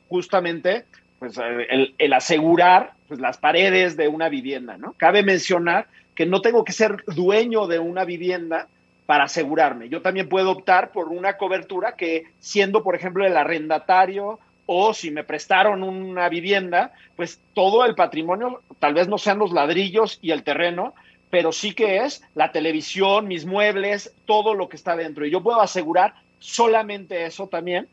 [0.08, 0.84] justamente
[1.18, 4.94] pues, el, el, asegurar pues, las paredes de una vivienda, ¿no?
[4.94, 8.68] Cabe mencionar que no tengo que ser dueño de una vivienda
[9.06, 9.88] para asegurarme.
[9.88, 15.10] Yo también puedo optar por una cobertura que, siendo, por ejemplo, el arrendatario o si
[15.10, 20.30] me prestaron una vivienda, pues todo el patrimonio, tal vez no sean los ladrillos y
[20.30, 20.94] el terreno,
[21.28, 25.26] pero sí que es la televisión, mis muebles, todo lo que está dentro.
[25.26, 27.88] Y yo puedo asegurar solamente eso también.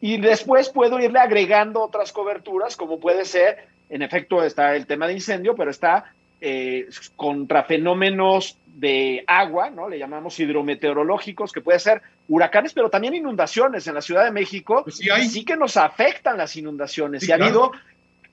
[0.00, 5.06] Y después puedo irle agregando otras coberturas, como puede ser, en efecto, está el tema
[5.06, 6.86] de incendio, pero está eh,
[7.16, 9.88] contra fenómenos de agua, ¿no?
[9.88, 13.86] Le llamamos hidrometeorológicos, que puede ser huracanes, pero también inundaciones.
[13.86, 17.26] En la Ciudad de México pues sí, que nos afectan las inundaciones.
[17.26, 17.72] y ha habido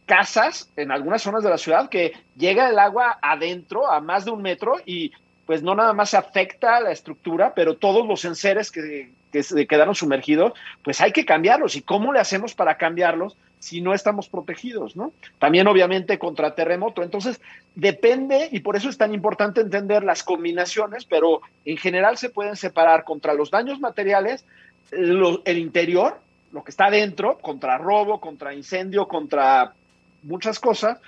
[0.06, 4.32] casas en algunas zonas de la ciudad que llega el agua adentro a más de
[4.32, 5.14] un metro y
[5.46, 9.66] pues no nada más se afecta la estructura, pero todos los enseres que, que se
[9.66, 10.54] quedaron sumergidos,
[10.84, 11.76] pues hay que cambiarlos.
[11.76, 14.96] ¿Y cómo le hacemos para cambiarlos si no estamos protegidos?
[14.96, 15.12] ¿no?
[15.40, 17.02] También obviamente contra terremoto.
[17.02, 17.42] Entonces,
[17.74, 22.56] depende, y por eso es tan importante entender las combinaciones, pero en general se pueden
[22.56, 24.46] separar contra los daños materiales,
[24.92, 26.20] el interior,
[26.52, 29.74] lo que está adentro, contra robo, contra incendio, contra
[30.22, 31.00] muchas cosas,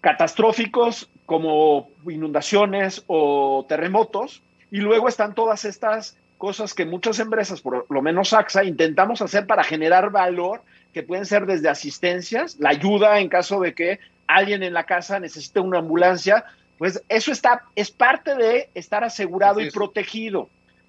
[0.00, 7.86] catastróficos como inundaciones o terremotos, y luego están todas estas cosas que muchas empresas, por
[7.88, 10.62] lo menos AXA, intentamos hacer para generar valor,
[10.92, 15.20] que pueden ser desde asistencias, la ayuda en caso de que alguien en la casa
[15.20, 16.44] necesite una ambulancia,
[16.78, 20.48] pues eso está, es parte de estar asegurado y protegido,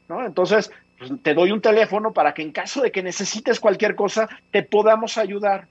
[0.10, 0.26] ¿no?
[0.26, 4.28] Entonces, pues, te doy un teléfono para que en caso de que necesites cualquier cosa,
[4.52, 5.68] te podamos ayudar.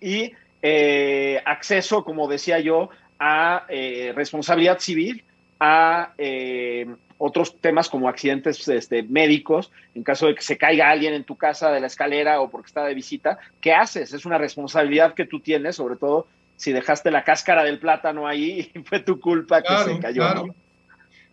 [0.00, 5.24] Y eh, acceso, como decía yo, a eh, responsabilidad civil,
[5.58, 6.86] a eh,
[7.22, 11.36] otros temas como accidentes este, médicos, en caso de que se caiga alguien en tu
[11.36, 14.14] casa de la escalera o porque está de visita, ¿qué haces?
[14.14, 18.70] Es una responsabilidad que tú tienes, sobre todo si dejaste la cáscara del plátano ahí
[18.74, 20.46] y fue tu culpa que se cayó.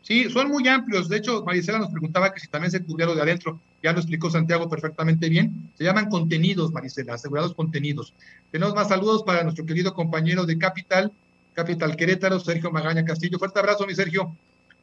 [0.01, 1.07] Sí, son muy amplios.
[1.07, 3.59] De hecho, Marisela nos preguntaba que si también se cubría lo de adentro.
[3.81, 5.71] Ya lo explicó Santiago perfectamente bien.
[5.77, 8.13] Se llaman contenidos, Marisela, asegurados contenidos.
[8.51, 11.13] Tenemos más saludos para nuestro querido compañero de Capital,
[11.53, 13.39] Capital Querétaro, Sergio Magaña Castillo.
[13.39, 14.35] Fuerte abrazo, mi Sergio.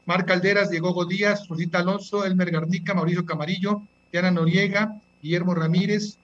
[0.06, 3.82] Mar Calderas, Diego Díaz, Rosita Alonso, Elmer Garnica, Mauricio Camarillo,
[4.12, 6.18] Diana Noriega, Guillermo Ramírez.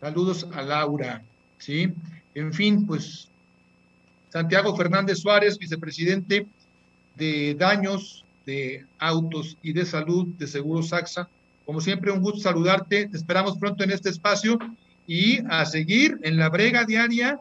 [0.00, 1.22] Saludos a Laura.
[1.58, 1.92] ¿sí?
[2.34, 3.28] En fin, pues
[4.30, 6.46] Santiago Fernández Suárez, vicepresidente
[7.16, 11.28] de daños de autos y de salud de Seguros Saxa.
[11.64, 13.08] Como siempre, un gusto saludarte.
[13.08, 14.58] Te esperamos pronto en este espacio
[15.06, 17.40] y a seguir en la brega diaria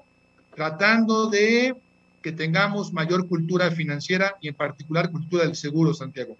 [0.56, 1.76] tratando de
[2.24, 6.36] que tengamos mayor cultura financiera y en particular cultura del seguro, Santiago.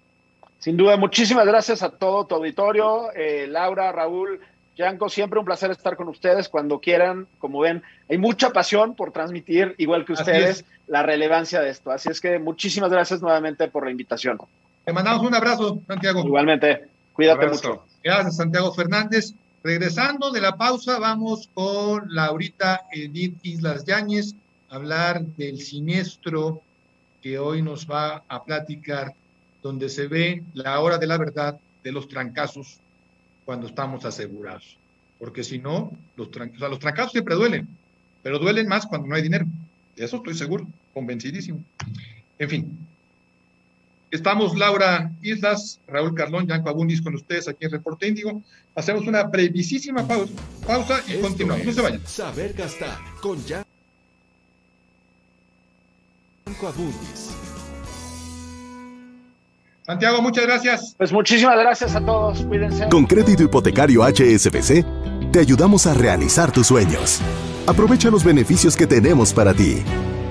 [0.58, 4.40] Sin duda, muchísimas gracias a todo tu auditorio, eh, Laura, Raúl,
[4.76, 7.28] Yanko, siempre un placer estar con ustedes cuando quieran.
[7.38, 11.92] Como ven, hay mucha pasión por transmitir, igual que ustedes, la relevancia de esto.
[11.92, 14.38] Así es que muchísimas gracias nuevamente por la invitación.
[14.84, 16.24] Te mandamos un abrazo, Santiago.
[16.24, 17.84] Igualmente, cuídate mucho.
[18.02, 19.34] Gracias, Santiago Fernández.
[19.62, 24.34] Regresando de la pausa, vamos con Laurita Edith Islas Yáñez
[24.74, 26.60] hablar del siniestro
[27.22, 29.14] que hoy nos va a platicar,
[29.62, 32.78] donde se ve la hora de la verdad de los trancazos
[33.44, 34.76] cuando estamos asegurados.
[35.18, 37.68] Porque si no, los, los trancazos siempre duelen,
[38.22, 39.46] pero duelen más cuando no hay dinero.
[39.96, 41.62] De eso estoy seguro, convencidísimo.
[42.38, 42.78] En fin,
[44.10, 48.42] estamos Laura Islas, Raúl Carlón, Yanco Abundis con ustedes aquí en Reporte Índigo.
[48.74, 50.32] Hacemos una brevísima pausa,
[50.66, 51.64] pausa y continuamos.
[51.64, 52.06] no se vayan.
[52.06, 53.73] Saber gastar con Abundis.
[59.86, 60.94] Santiago, muchas gracias.
[60.96, 62.42] Pues muchísimas gracias a todos.
[62.46, 62.88] Cuídense.
[62.88, 67.20] Con crédito hipotecario HSBC, te ayudamos a realizar tus sueños.
[67.66, 69.82] Aprovecha los beneficios que tenemos para ti.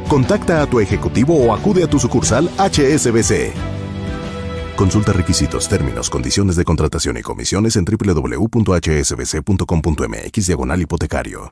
[0.07, 3.51] Contacta a tu ejecutivo o acude a tu sucursal HSBC.
[4.75, 11.51] Consulta requisitos, términos, condiciones de contratación y comisiones en www.hsbc.com.mx diagonal hipotecario.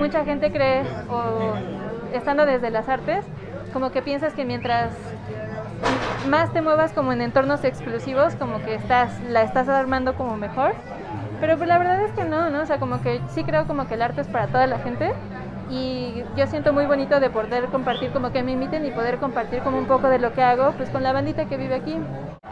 [0.00, 1.52] Mucha gente cree, o
[2.14, 3.24] estando desde las artes,
[3.72, 4.92] como que piensas que mientras
[6.28, 10.74] más te muevas como en entornos exclusivos, como que estás, la estás armando como mejor.
[11.38, 12.62] Pero pues la verdad es que no, ¿no?
[12.62, 15.12] O sea, como que sí creo como que el arte es para toda la gente
[15.70, 19.60] y yo siento muy bonito de poder compartir, como que me inviten y poder compartir
[19.62, 21.96] como un poco de lo que hago, pues con la bandita que vive aquí.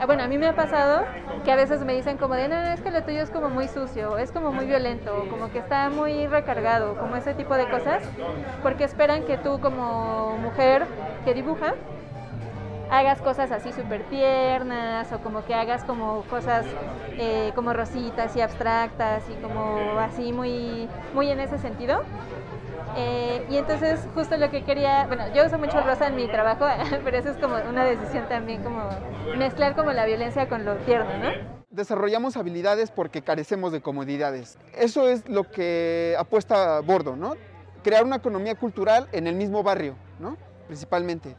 [0.00, 1.04] Ah, bueno, a mí me ha pasado
[1.44, 3.66] que a veces me dicen como de, no, es que lo tuyo es como muy
[3.66, 8.02] sucio, es como muy violento, como que está muy recargado, como ese tipo de cosas,
[8.62, 10.86] porque esperan que tú como mujer
[11.24, 11.74] que dibuja,
[12.90, 16.64] hagas cosas así súper tiernas o como que hagas como cosas
[17.18, 22.00] eh, como rositas y abstractas y como así muy, muy en ese sentido.
[22.96, 26.66] Eh, y entonces justo lo que quería, bueno, yo uso mucho rosa en mi trabajo,
[27.04, 28.88] pero eso es como una decisión también, como
[29.36, 31.30] mezclar como la violencia con lo tierno, ¿no?
[31.70, 34.58] Desarrollamos habilidades porque carecemos de comodidades.
[34.76, 37.34] Eso es lo que apuesta Bordo, ¿no?
[37.84, 40.36] Crear una economía cultural en el mismo barrio, ¿no?
[40.66, 41.36] Principalmente.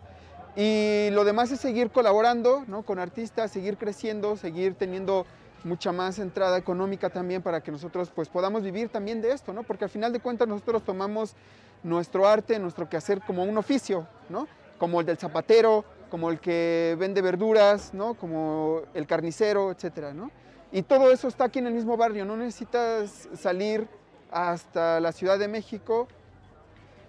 [0.56, 2.84] Y lo demás es seguir colaborando ¿no?
[2.84, 5.26] con artistas, seguir creciendo, seguir teniendo
[5.64, 9.64] mucha más entrada económica también para que nosotros pues podamos vivir también de esto, ¿no?
[9.64, 11.36] Porque al final de cuentas nosotros tomamos
[11.84, 14.48] nuestro arte, nuestro quehacer como un oficio, ¿no?
[14.78, 18.14] Como el del zapatero, como el que vende verduras, ¿no?
[18.16, 20.32] Como el carnicero, etcétera, ¿no?
[20.72, 23.88] Y todo eso está aquí en el mismo barrio, no necesitas salir
[24.32, 26.08] hasta la Ciudad de México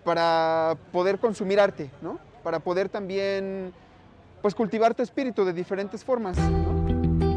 [0.04, 2.18] para poder consumir arte, ¿no?
[2.42, 3.72] Para poder también
[4.40, 6.38] pues cultivar tu espíritu de diferentes formas.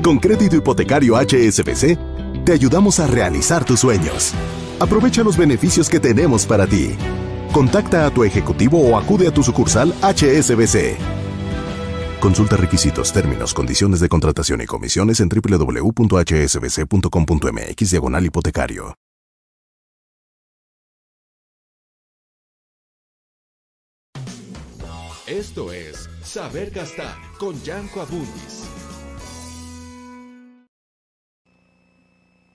[0.03, 1.97] Con crédito hipotecario HSBC,
[2.43, 4.33] te ayudamos a realizar tus sueños.
[4.81, 6.97] Aprovecha los beneficios que tenemos para ti.
[7.53, 10.97] Contacta a tu ejecutivo o acude a tu sucursal HSBC.
[12.19, 18.93] Consulta requisitos, términos, condiciones de contratación y comisiones en www.hsbc.com.mx diagonal hipotecario.
[25.27, 28.72] Esto es Saber Gastar con Yanko Abundis.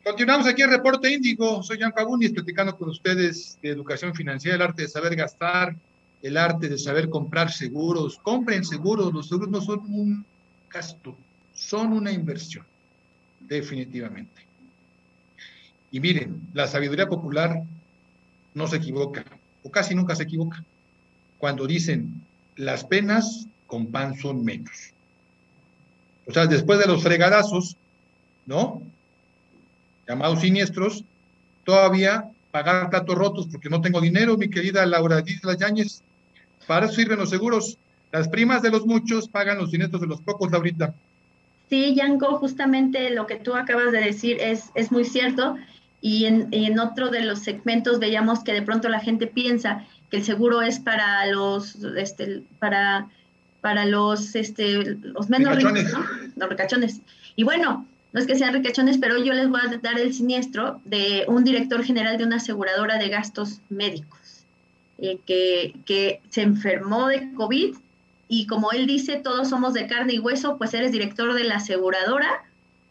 [0.08, 1.62] Continuamos aquí en Reporte Índigo.
[1.62, 5.76] Soy Jan Abundis platicando con ustedes de educación financiera, el arte de saber gastar,
[6.22, 8.16] el arte de saber comprar seguros.
[8.16, 10.24] Compren seguros, los seguros no son un
[10.72, 11.14] gasto,
[11.52, 12.64] son una inversión,
[13.38, 14.46] definitivamente.
[15.90, 17.62] Y miren, la sabiduría popular
[18.54, 19.26] no se equivoca,
[19.62, 20.64] o casi nunca se equivoca,
[21.36, 22.22] cuando dicen
[22.56, 24.94] las penas con pan son menos.
[26.26, 27.76] O sea, después de los fregadazos,
[28.46, 28.82] ¿no?
[30.08, 31.04] Llamados siniestros,
[31.64, 36.02] todavía pagar platos rotos porque no tengo dinero, mi querida Laura Díaz Yáñez.
[36.66, 37.76] Para eso sirven los seguros.
[38.10, 40.94] Las primas de los muchos pagan los siniestros de los pocos, Laurita.
[41.68, 45.56] Sí, Yanko, justamente lo que tú acabas de decir es, es muy cierto.
[46.00, 50.18] Y en, en otro de los segmentos veíamos que de pronto la gente piensa que
[50.18, 53.08] el seguro es para los, este, para,
[53.60, 56.04] para los, este, los menos ricos, ¿no?
[56.36, 57.00] Los ricachones.
[57.36, 60.80] Y bueno, no es que sean ricachones, pero yo les voy a dar el siniestro
[60.84, 64.44] de un director general de una aseguradora de gastos médicos,
[64.98, 67.74] eh, que, que se enfermó de COVID
[68.28, 71.56] y como él dice, todos somos de carne y hueso, pues eres director de la
[71.56, 72.44] aseguradora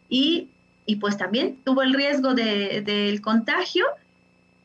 [0.08, 0.48] y,
[0.84, 3.86] y pues también tuvo el riesgo de, del contagio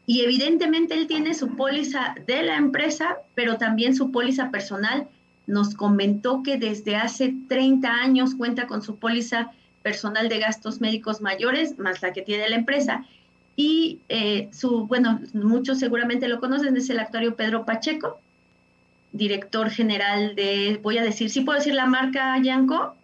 [0.08, 5.08] y evidentemente él tiene su póliza de la empresa, pero también su póliza personal.
[5.46, 9.52] Nos comentó que desde hace 30 años cuenta con su póliza
[9.84, 13.06] personal de gastos médicos mayores, más la que tiene la empresa.
[13.56, 18.20] Y eh, su, bueno, muchos seguramente lo conocen, es el actuario Pedro Pacheco,
[19.12, 22.96] director general de, voy a decir, ¿sí puedo decir la marca Yanko?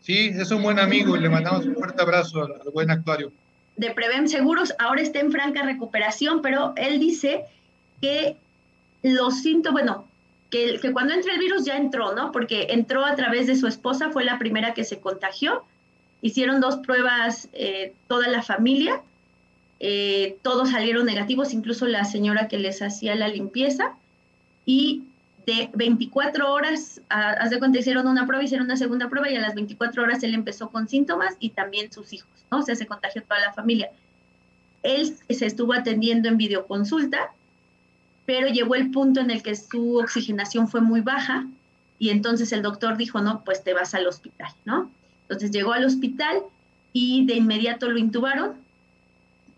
[0.00, 3.32] Sí, es un buen amigo y le mandamos un fuerte abrazo al, buen actuario.
[3.76, 7.44] De Prevem Seguros, ahora está en franca recuperación, pero él dice
[8.00, 8.36] que
[9.02, 10.08] los síntomas, bueno,
[10.50, 12.32] que, que, cuando entra el virus ya entró, ¿no?
[12.32, 15.64] Porque entró a través de su esposa, fue la primera que se contagió.
[16.22, 19.02] Hicieron dos pruebas eh, toda la familia,
[19.80, 23.94] eh, todos salieron negativos, incluso la señora que les hacía la limpieza.
[24.64, 25.02] Y
[25.44, 29.40] de 24 horas, haz de cuenta, hicieron una prueba, hicieron una segunda prueba y a
[29.40, 32.60] las 24 horas él empezó con síntomas y también sus hijos, ¿no?
[32.60, 33.90] O sea, se contagió toda la familia.
[34.84, 37.32] Él se estuvo atendiendo en videoconsulta
[38.24, 41.46] pero llegó el punto en el que su oxigenación fue muy baja
[41.98, 44.90] y entonces el doctor dijo, no, pues te vas al hospital, ¿no?
[45.32, 46.38] Entonces llegó al hospital
[46.92, 48.52] y de inmediato lo intubaron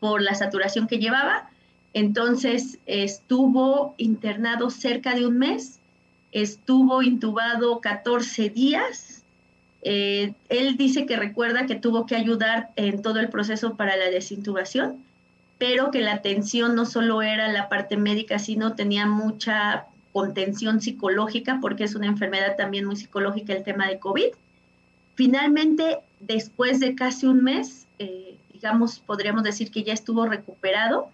[0.00, 1.48] por la saturación que llevaba.
[1.92, 5.78] Entonces estuvo internado cerca de un mes,
[6.32, 9.22] estuvo intubado 14 días.
[9.82, 14.10] Eh, él dice que recuerda que tuvo que ayudar en todo el proceso para la
[14.10, 15.04] desintubación
[15.58, 21.58] pero que la atención no solo era la parte médica, sino tenía mucha contención psicológica,
[21.60, 24.26] porque es una enfermedad también muy psicológica el tema de COVID.
[25.14, 31.08] Finalmente, después de casi un mes, eh, digamos, podríamos decir que ya estuvo recuperado.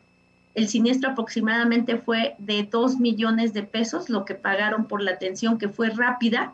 [0.55, 5.59] El siniestro aproximadamente fue de 2 millones de pesos, lo que pagaron por la atención,
[5.59, 6.53] que fue rápida,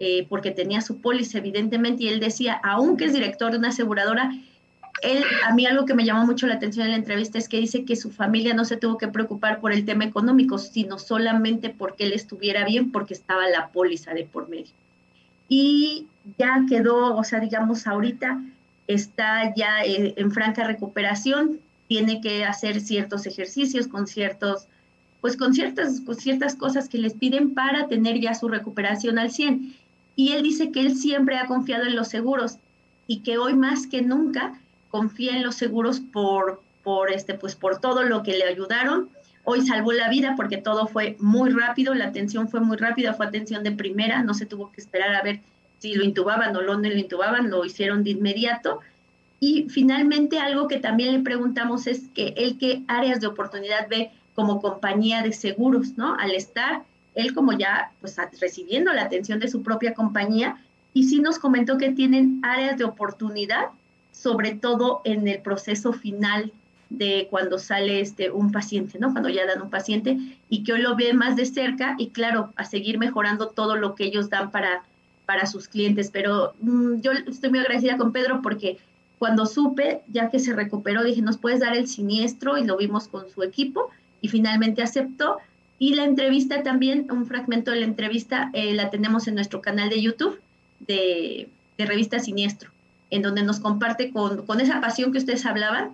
[0.00, 4.32] eh, porque tenía su póliza, evidentemente, y él decía, aunque es director de una aseguradora,
[5.02, 7.58] él, a mí algo que me llamó mucho la atención en la entrevista es que
[7.58, 11.70] dice que su familia no se tuvo que preocupar por el tema económico, sino solamente
[11.70, 14.72] porque él estuviera bien, porque estaba la póliza de por medio.
[15.54, 16.06] Y
[16.38, 18.42] ya quedó, o sea, digamos, ahorita
[18.86, 24.66] está ya eh, en franca recuperación, tiene que hacer ciertos ejercicios con ciertos,
[25.20, 29.30] pues con ciertas, con ciertas cosas que les piden para tener ya su recuperación al
[29.30, 29.76] 100.
[30.16, 32.56] Y él dice que él siempre ha confiado en los seguros
[33.06, 37.78] y que hoy más que nunca confía en los seguros por, por, este, pues por
[37.78, 39.10] todo lo que le ayudaron.
[39.44, 43.26] Hoy salvó la vida porque todo fue muy rápido, la atención fue muy rápida, fue
[43.26, 45.40] atención de primera, no se tuvo que esperar a ver
[45.78, 48.80] si lo intubaban o no lo intubaban, lo hicieron de inmediato.
[49.40, 54.12] Y finalmente algo que también le preguntamos es que él qué áreas de oportunidad ve
[54.34, 56.14] como compañía de seguros, ¿no?
[56.14, 56.84] Al estar
[57.16, 60.56] él como ya pues recibiendo la atención de su propia compañía
[60.94, 63.66] y sí nos comentó que tienen áreas de oportunidad
[64.12, 66.52] sobre todo en el proceso final
[66.98, 69.12] de cuando sale este un paciente, ¿no?
[69.12, 70.18] Cuando ya dan un paciente
[70.48, 73.94] y que hoy lo ve más de cerca y claro, a seguir mejorando todo lo
[73.94, 74.82] que ellos dan para,
[75.24, 76.10] para sus clientes.
[76.12, 78.78] Pero mm, yo estoy muy agradecida con Pedro porque
[79.18, 82.58] cuando supe, ya que se recuperó, dije, ¿nos puedes dar el siniestro?
[82.58, 83.90] Y lo vimos con su equipo
[84.20, 85.38] y finalmente aceptó.
[85.78, 89.88] Y la entrevista también, un fragmento de la entrevista, eh, la tenemos en nuestro canal
[89.88, 90.38] de YouTube
[90.80, 92.70] de, de Revista Siniestro
[93.12, 95.90] en donde nos comparte con, con, esa pasión que ustedes hablaban,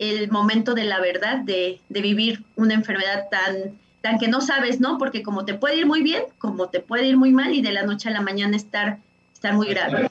[0.00, 4.80] el momento de la verdad, de, de, vivir una enfermedad tan, tan que no sabes,
[4.80, 4.96] ¿no?
[4.96, 7.70] Porque como te puede ir muy bien, como te puede ir muy mal y de
[7.70, 8.98] la noche a la mañana estar,
[9.34, 10.08] estar muy grave.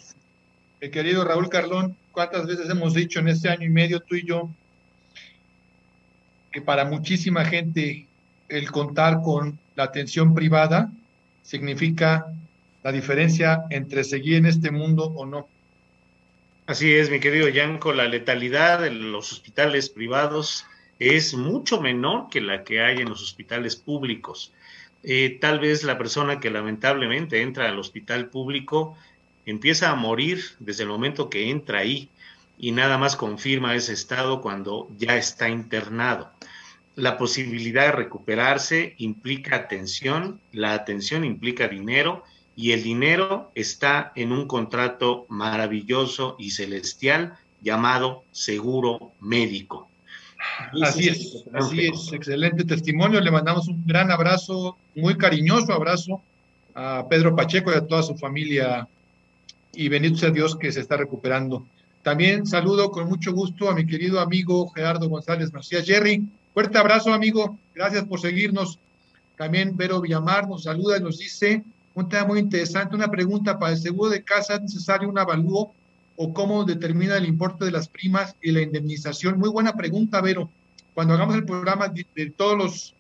[0.80, 4.26] El querido Raúl Carlón, ¿cuántas veces hemos dicho en este año y medio tú y
[4.26, 4.50] yo
[6.52, 8.06] que para muchísima gente
[8.48, 10.92] el contar con la atención privada
[11.42, 12.28] significa
[12.84, 15.48] la diferencia entre seguir en este mundo o no?
[16.70, 20.68] Así es, mi querido Yanko, la letalidad en los hospitales privados
[21.00, 24.54] es mucho menor que la que hay en los hospitales públicos.
[25.02, 28.96] Eh, tal vez la persona que lamentablemente entra al hospital público
[29.48, 32.08] empieza a morir desde el momento que entra ahí
[32.60, 36.32] y nada más confirma ese estado cuando ya está internado.
[36.96, 42.24] La posibilidad de recuperarse implica atención, la atención implica dinero
[42.60, 49.88] y el dinero está en un contrato maravilloso y celestial llamado seguro médico.
[50.84, 53.22] así es, así es, excelente testimonio.
[53.22, 56.22] Le mandamos un gran abrazo, muy cariñoso abrazo
[56.76, 58.90] a Pedro Pacheco y a toda su familia.
[59.72, 61.66] Y bendito sea Dios que se está recuperando.
[62.04, 65.86] También saludo con mucho gusto a mi querido amigo Gerardo González Macías.
[65.86, 67.58] Jerry, fuerte abrazo, amigo.
[67.74, 68.80] Gracias por seguirnos.
[69.38, 71.64] También Vero Villamar nos saluda y nos dice,
[72.00, 75.74] un muy interesante, una pregunta para el seguro de casa, ¿es necesario un avalúo
[76.16, 79.38] o cómo determina el importe de las primas y la indemnización?
[79.38, 80.50] Muy buena pregunta, Vero.
[80.94, 82.96] Cuando hagamos el programa de, todos los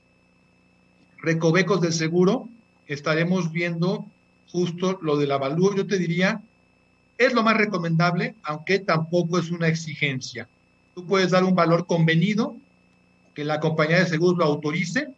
[1.22, 2.48] recovecos del seguro,
[2.88, 4.06] estaremos viendo
[4.52, 5.76] justo lo del avalúo.
[5.76, 6.42] Yo te diría,
[7.18, 10.48] es lo más recomendable, aunque tampoco es una exigencia.
[10.96, 12.56] Tú puedes dar un valor convenido,
[13.34, 15.10] que la compañía de seguros lo autorice,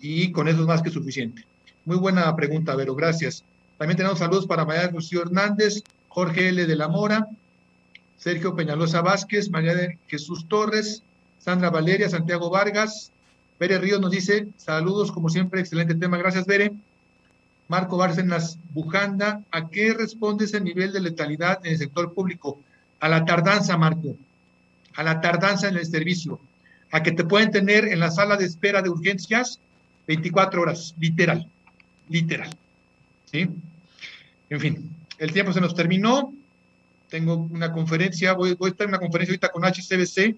[0.00, 1.44] y con eso es más que suficiente.
[1.86, 3.44] Muy buena pregunta, Vero, gracias.
[3.78, 6.66] También tenemos saludos para María Lucía Hernández, Jorge L.
[6.66, 7.28] de la Mora,
[8.16, 11.04] Sergio Peñalosa Vázquez, María de Jesús Torres,
[11.38, 13.12] Sandra Valeria, Santiago Vargas,
[13.60, 16.72] Bere Ríos nos dice, saludos como siempre, excelente tema, gracias Bere.
[17.68, 22.58] Marco Bárcenas Bujanda, ¿a qué responde ese nivel de letalidad en el sector público?
[22.98, 24.16] A la tardanza, Marco,
[24.96, 26.40] a la tardanza en el servicio,
[26.90, 29.60] a que te pueden tener en la sala de espera de urgencias
[30.08, 31.48] 24 horas, literal,
[32.08, 32.50] literal.
[33.30, 33.48] ¿Sí?
[34.48, 36.32] En fin, el tiempo se nos terminó.
[37.08, 40.36] Tengo una conferencia, voy, a estar en una conferencia ahorita con HCBC.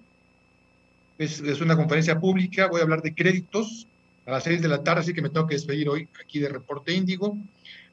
[1.17, 3.87] Es, es, una conferencia pública, voy a hablar de créditos
[4.25, 6.49] a las 6 de la tarde, así que me tengo que despedir hoy aquí de
[6.49, 7.37] Reporte Índigo.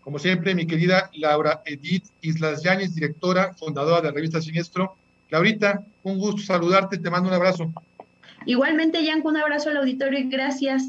[0.06, 4.94] Como siempre, mi querida Laura Edith Islas Yáñez, directora, fundadora de la revista Siniestro.
[5.30, 7.72] Laurita, un gusto saludarte, te mando un abrazo.
[8.44, 10.84] Igualmente, Yanko, un abrazo al auditorio y gracias.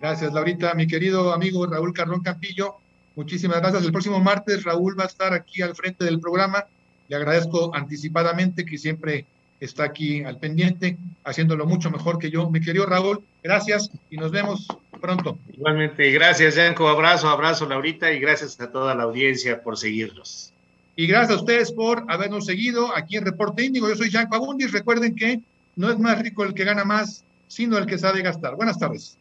[0.00, 0.72] Gracias, Laurita.
[0.74, 2.76] Mi querido amigo Raúl Carrón Campillo,
[3.16, 3.84] muchísimas gracias.
[3.84, 6.64] El próximo martes Raúl va a estar aquí al frente del programa.
[7.08, 9.26] Le agradezco anticipadamente que siempre
[9.60, 12.48] está aquí al pendiente, haciéndolo mucho mejor que yo.
[12.48, 14.66] Mi querido Raúl, gracias y nos vemos
[15.02, 15.38] pronto.
[15.52, 16.88] Igualmente, gracias, Yanko.
[16.88, 20.54] Abrazo, abrazo, Laurita, y gracias a toda la audiencia por seguirnos.
[20.96, 23.86] Y gracias a ustedes por habernos seguido aquí en Reporte Índigo.
[23.86, 24.72] Yo soy Yanko Abundis.
[24.72, 25.40] Recuerden que
[25.76, 28.56] no es más rico el que gana más, sino el que sabe gastar.
[28.56, 29.18] Buenas tardes.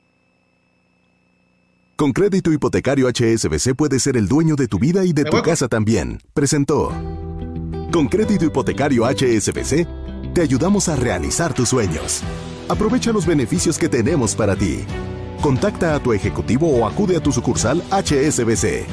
[2.00, 5.68] Con crédito hipotecario HSBC puedes ser el dueño de tu vida y de tu casa
[5.68, 6.22] también.
[6.34, 6.94] Presentó.
[7.92, 9.86] Con crédito hipotecario HSBC,
[10.34, 12.24] te ayudamos a realizar tus sueños.
[12.70, 14.86] Aprovecha los beneficios que tenemos para ti.
[15.42, 18.86] Contacta a tu ejecutivo o acude a tu sucursal HSBC.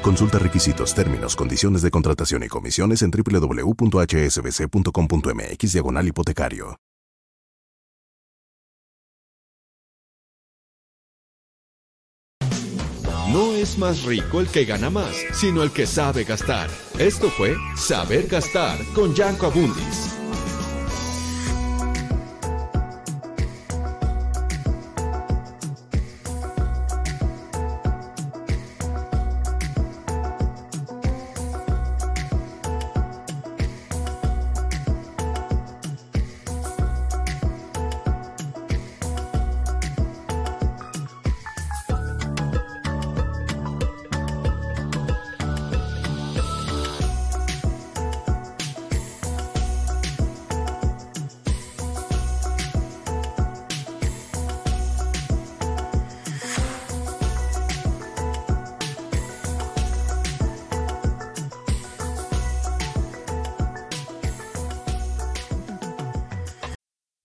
[0.00, 6.78] Consulta requisitos, términos, condiciones de contratación y comisiones en www.hsbc.com.mx diagonal hipotecario.
[13.32, 16.68] No es más rico el que gana más, sino el que sabe gastar.
[16.98, 20.21] Esto fue Saber Gastar con Yanko Abundis.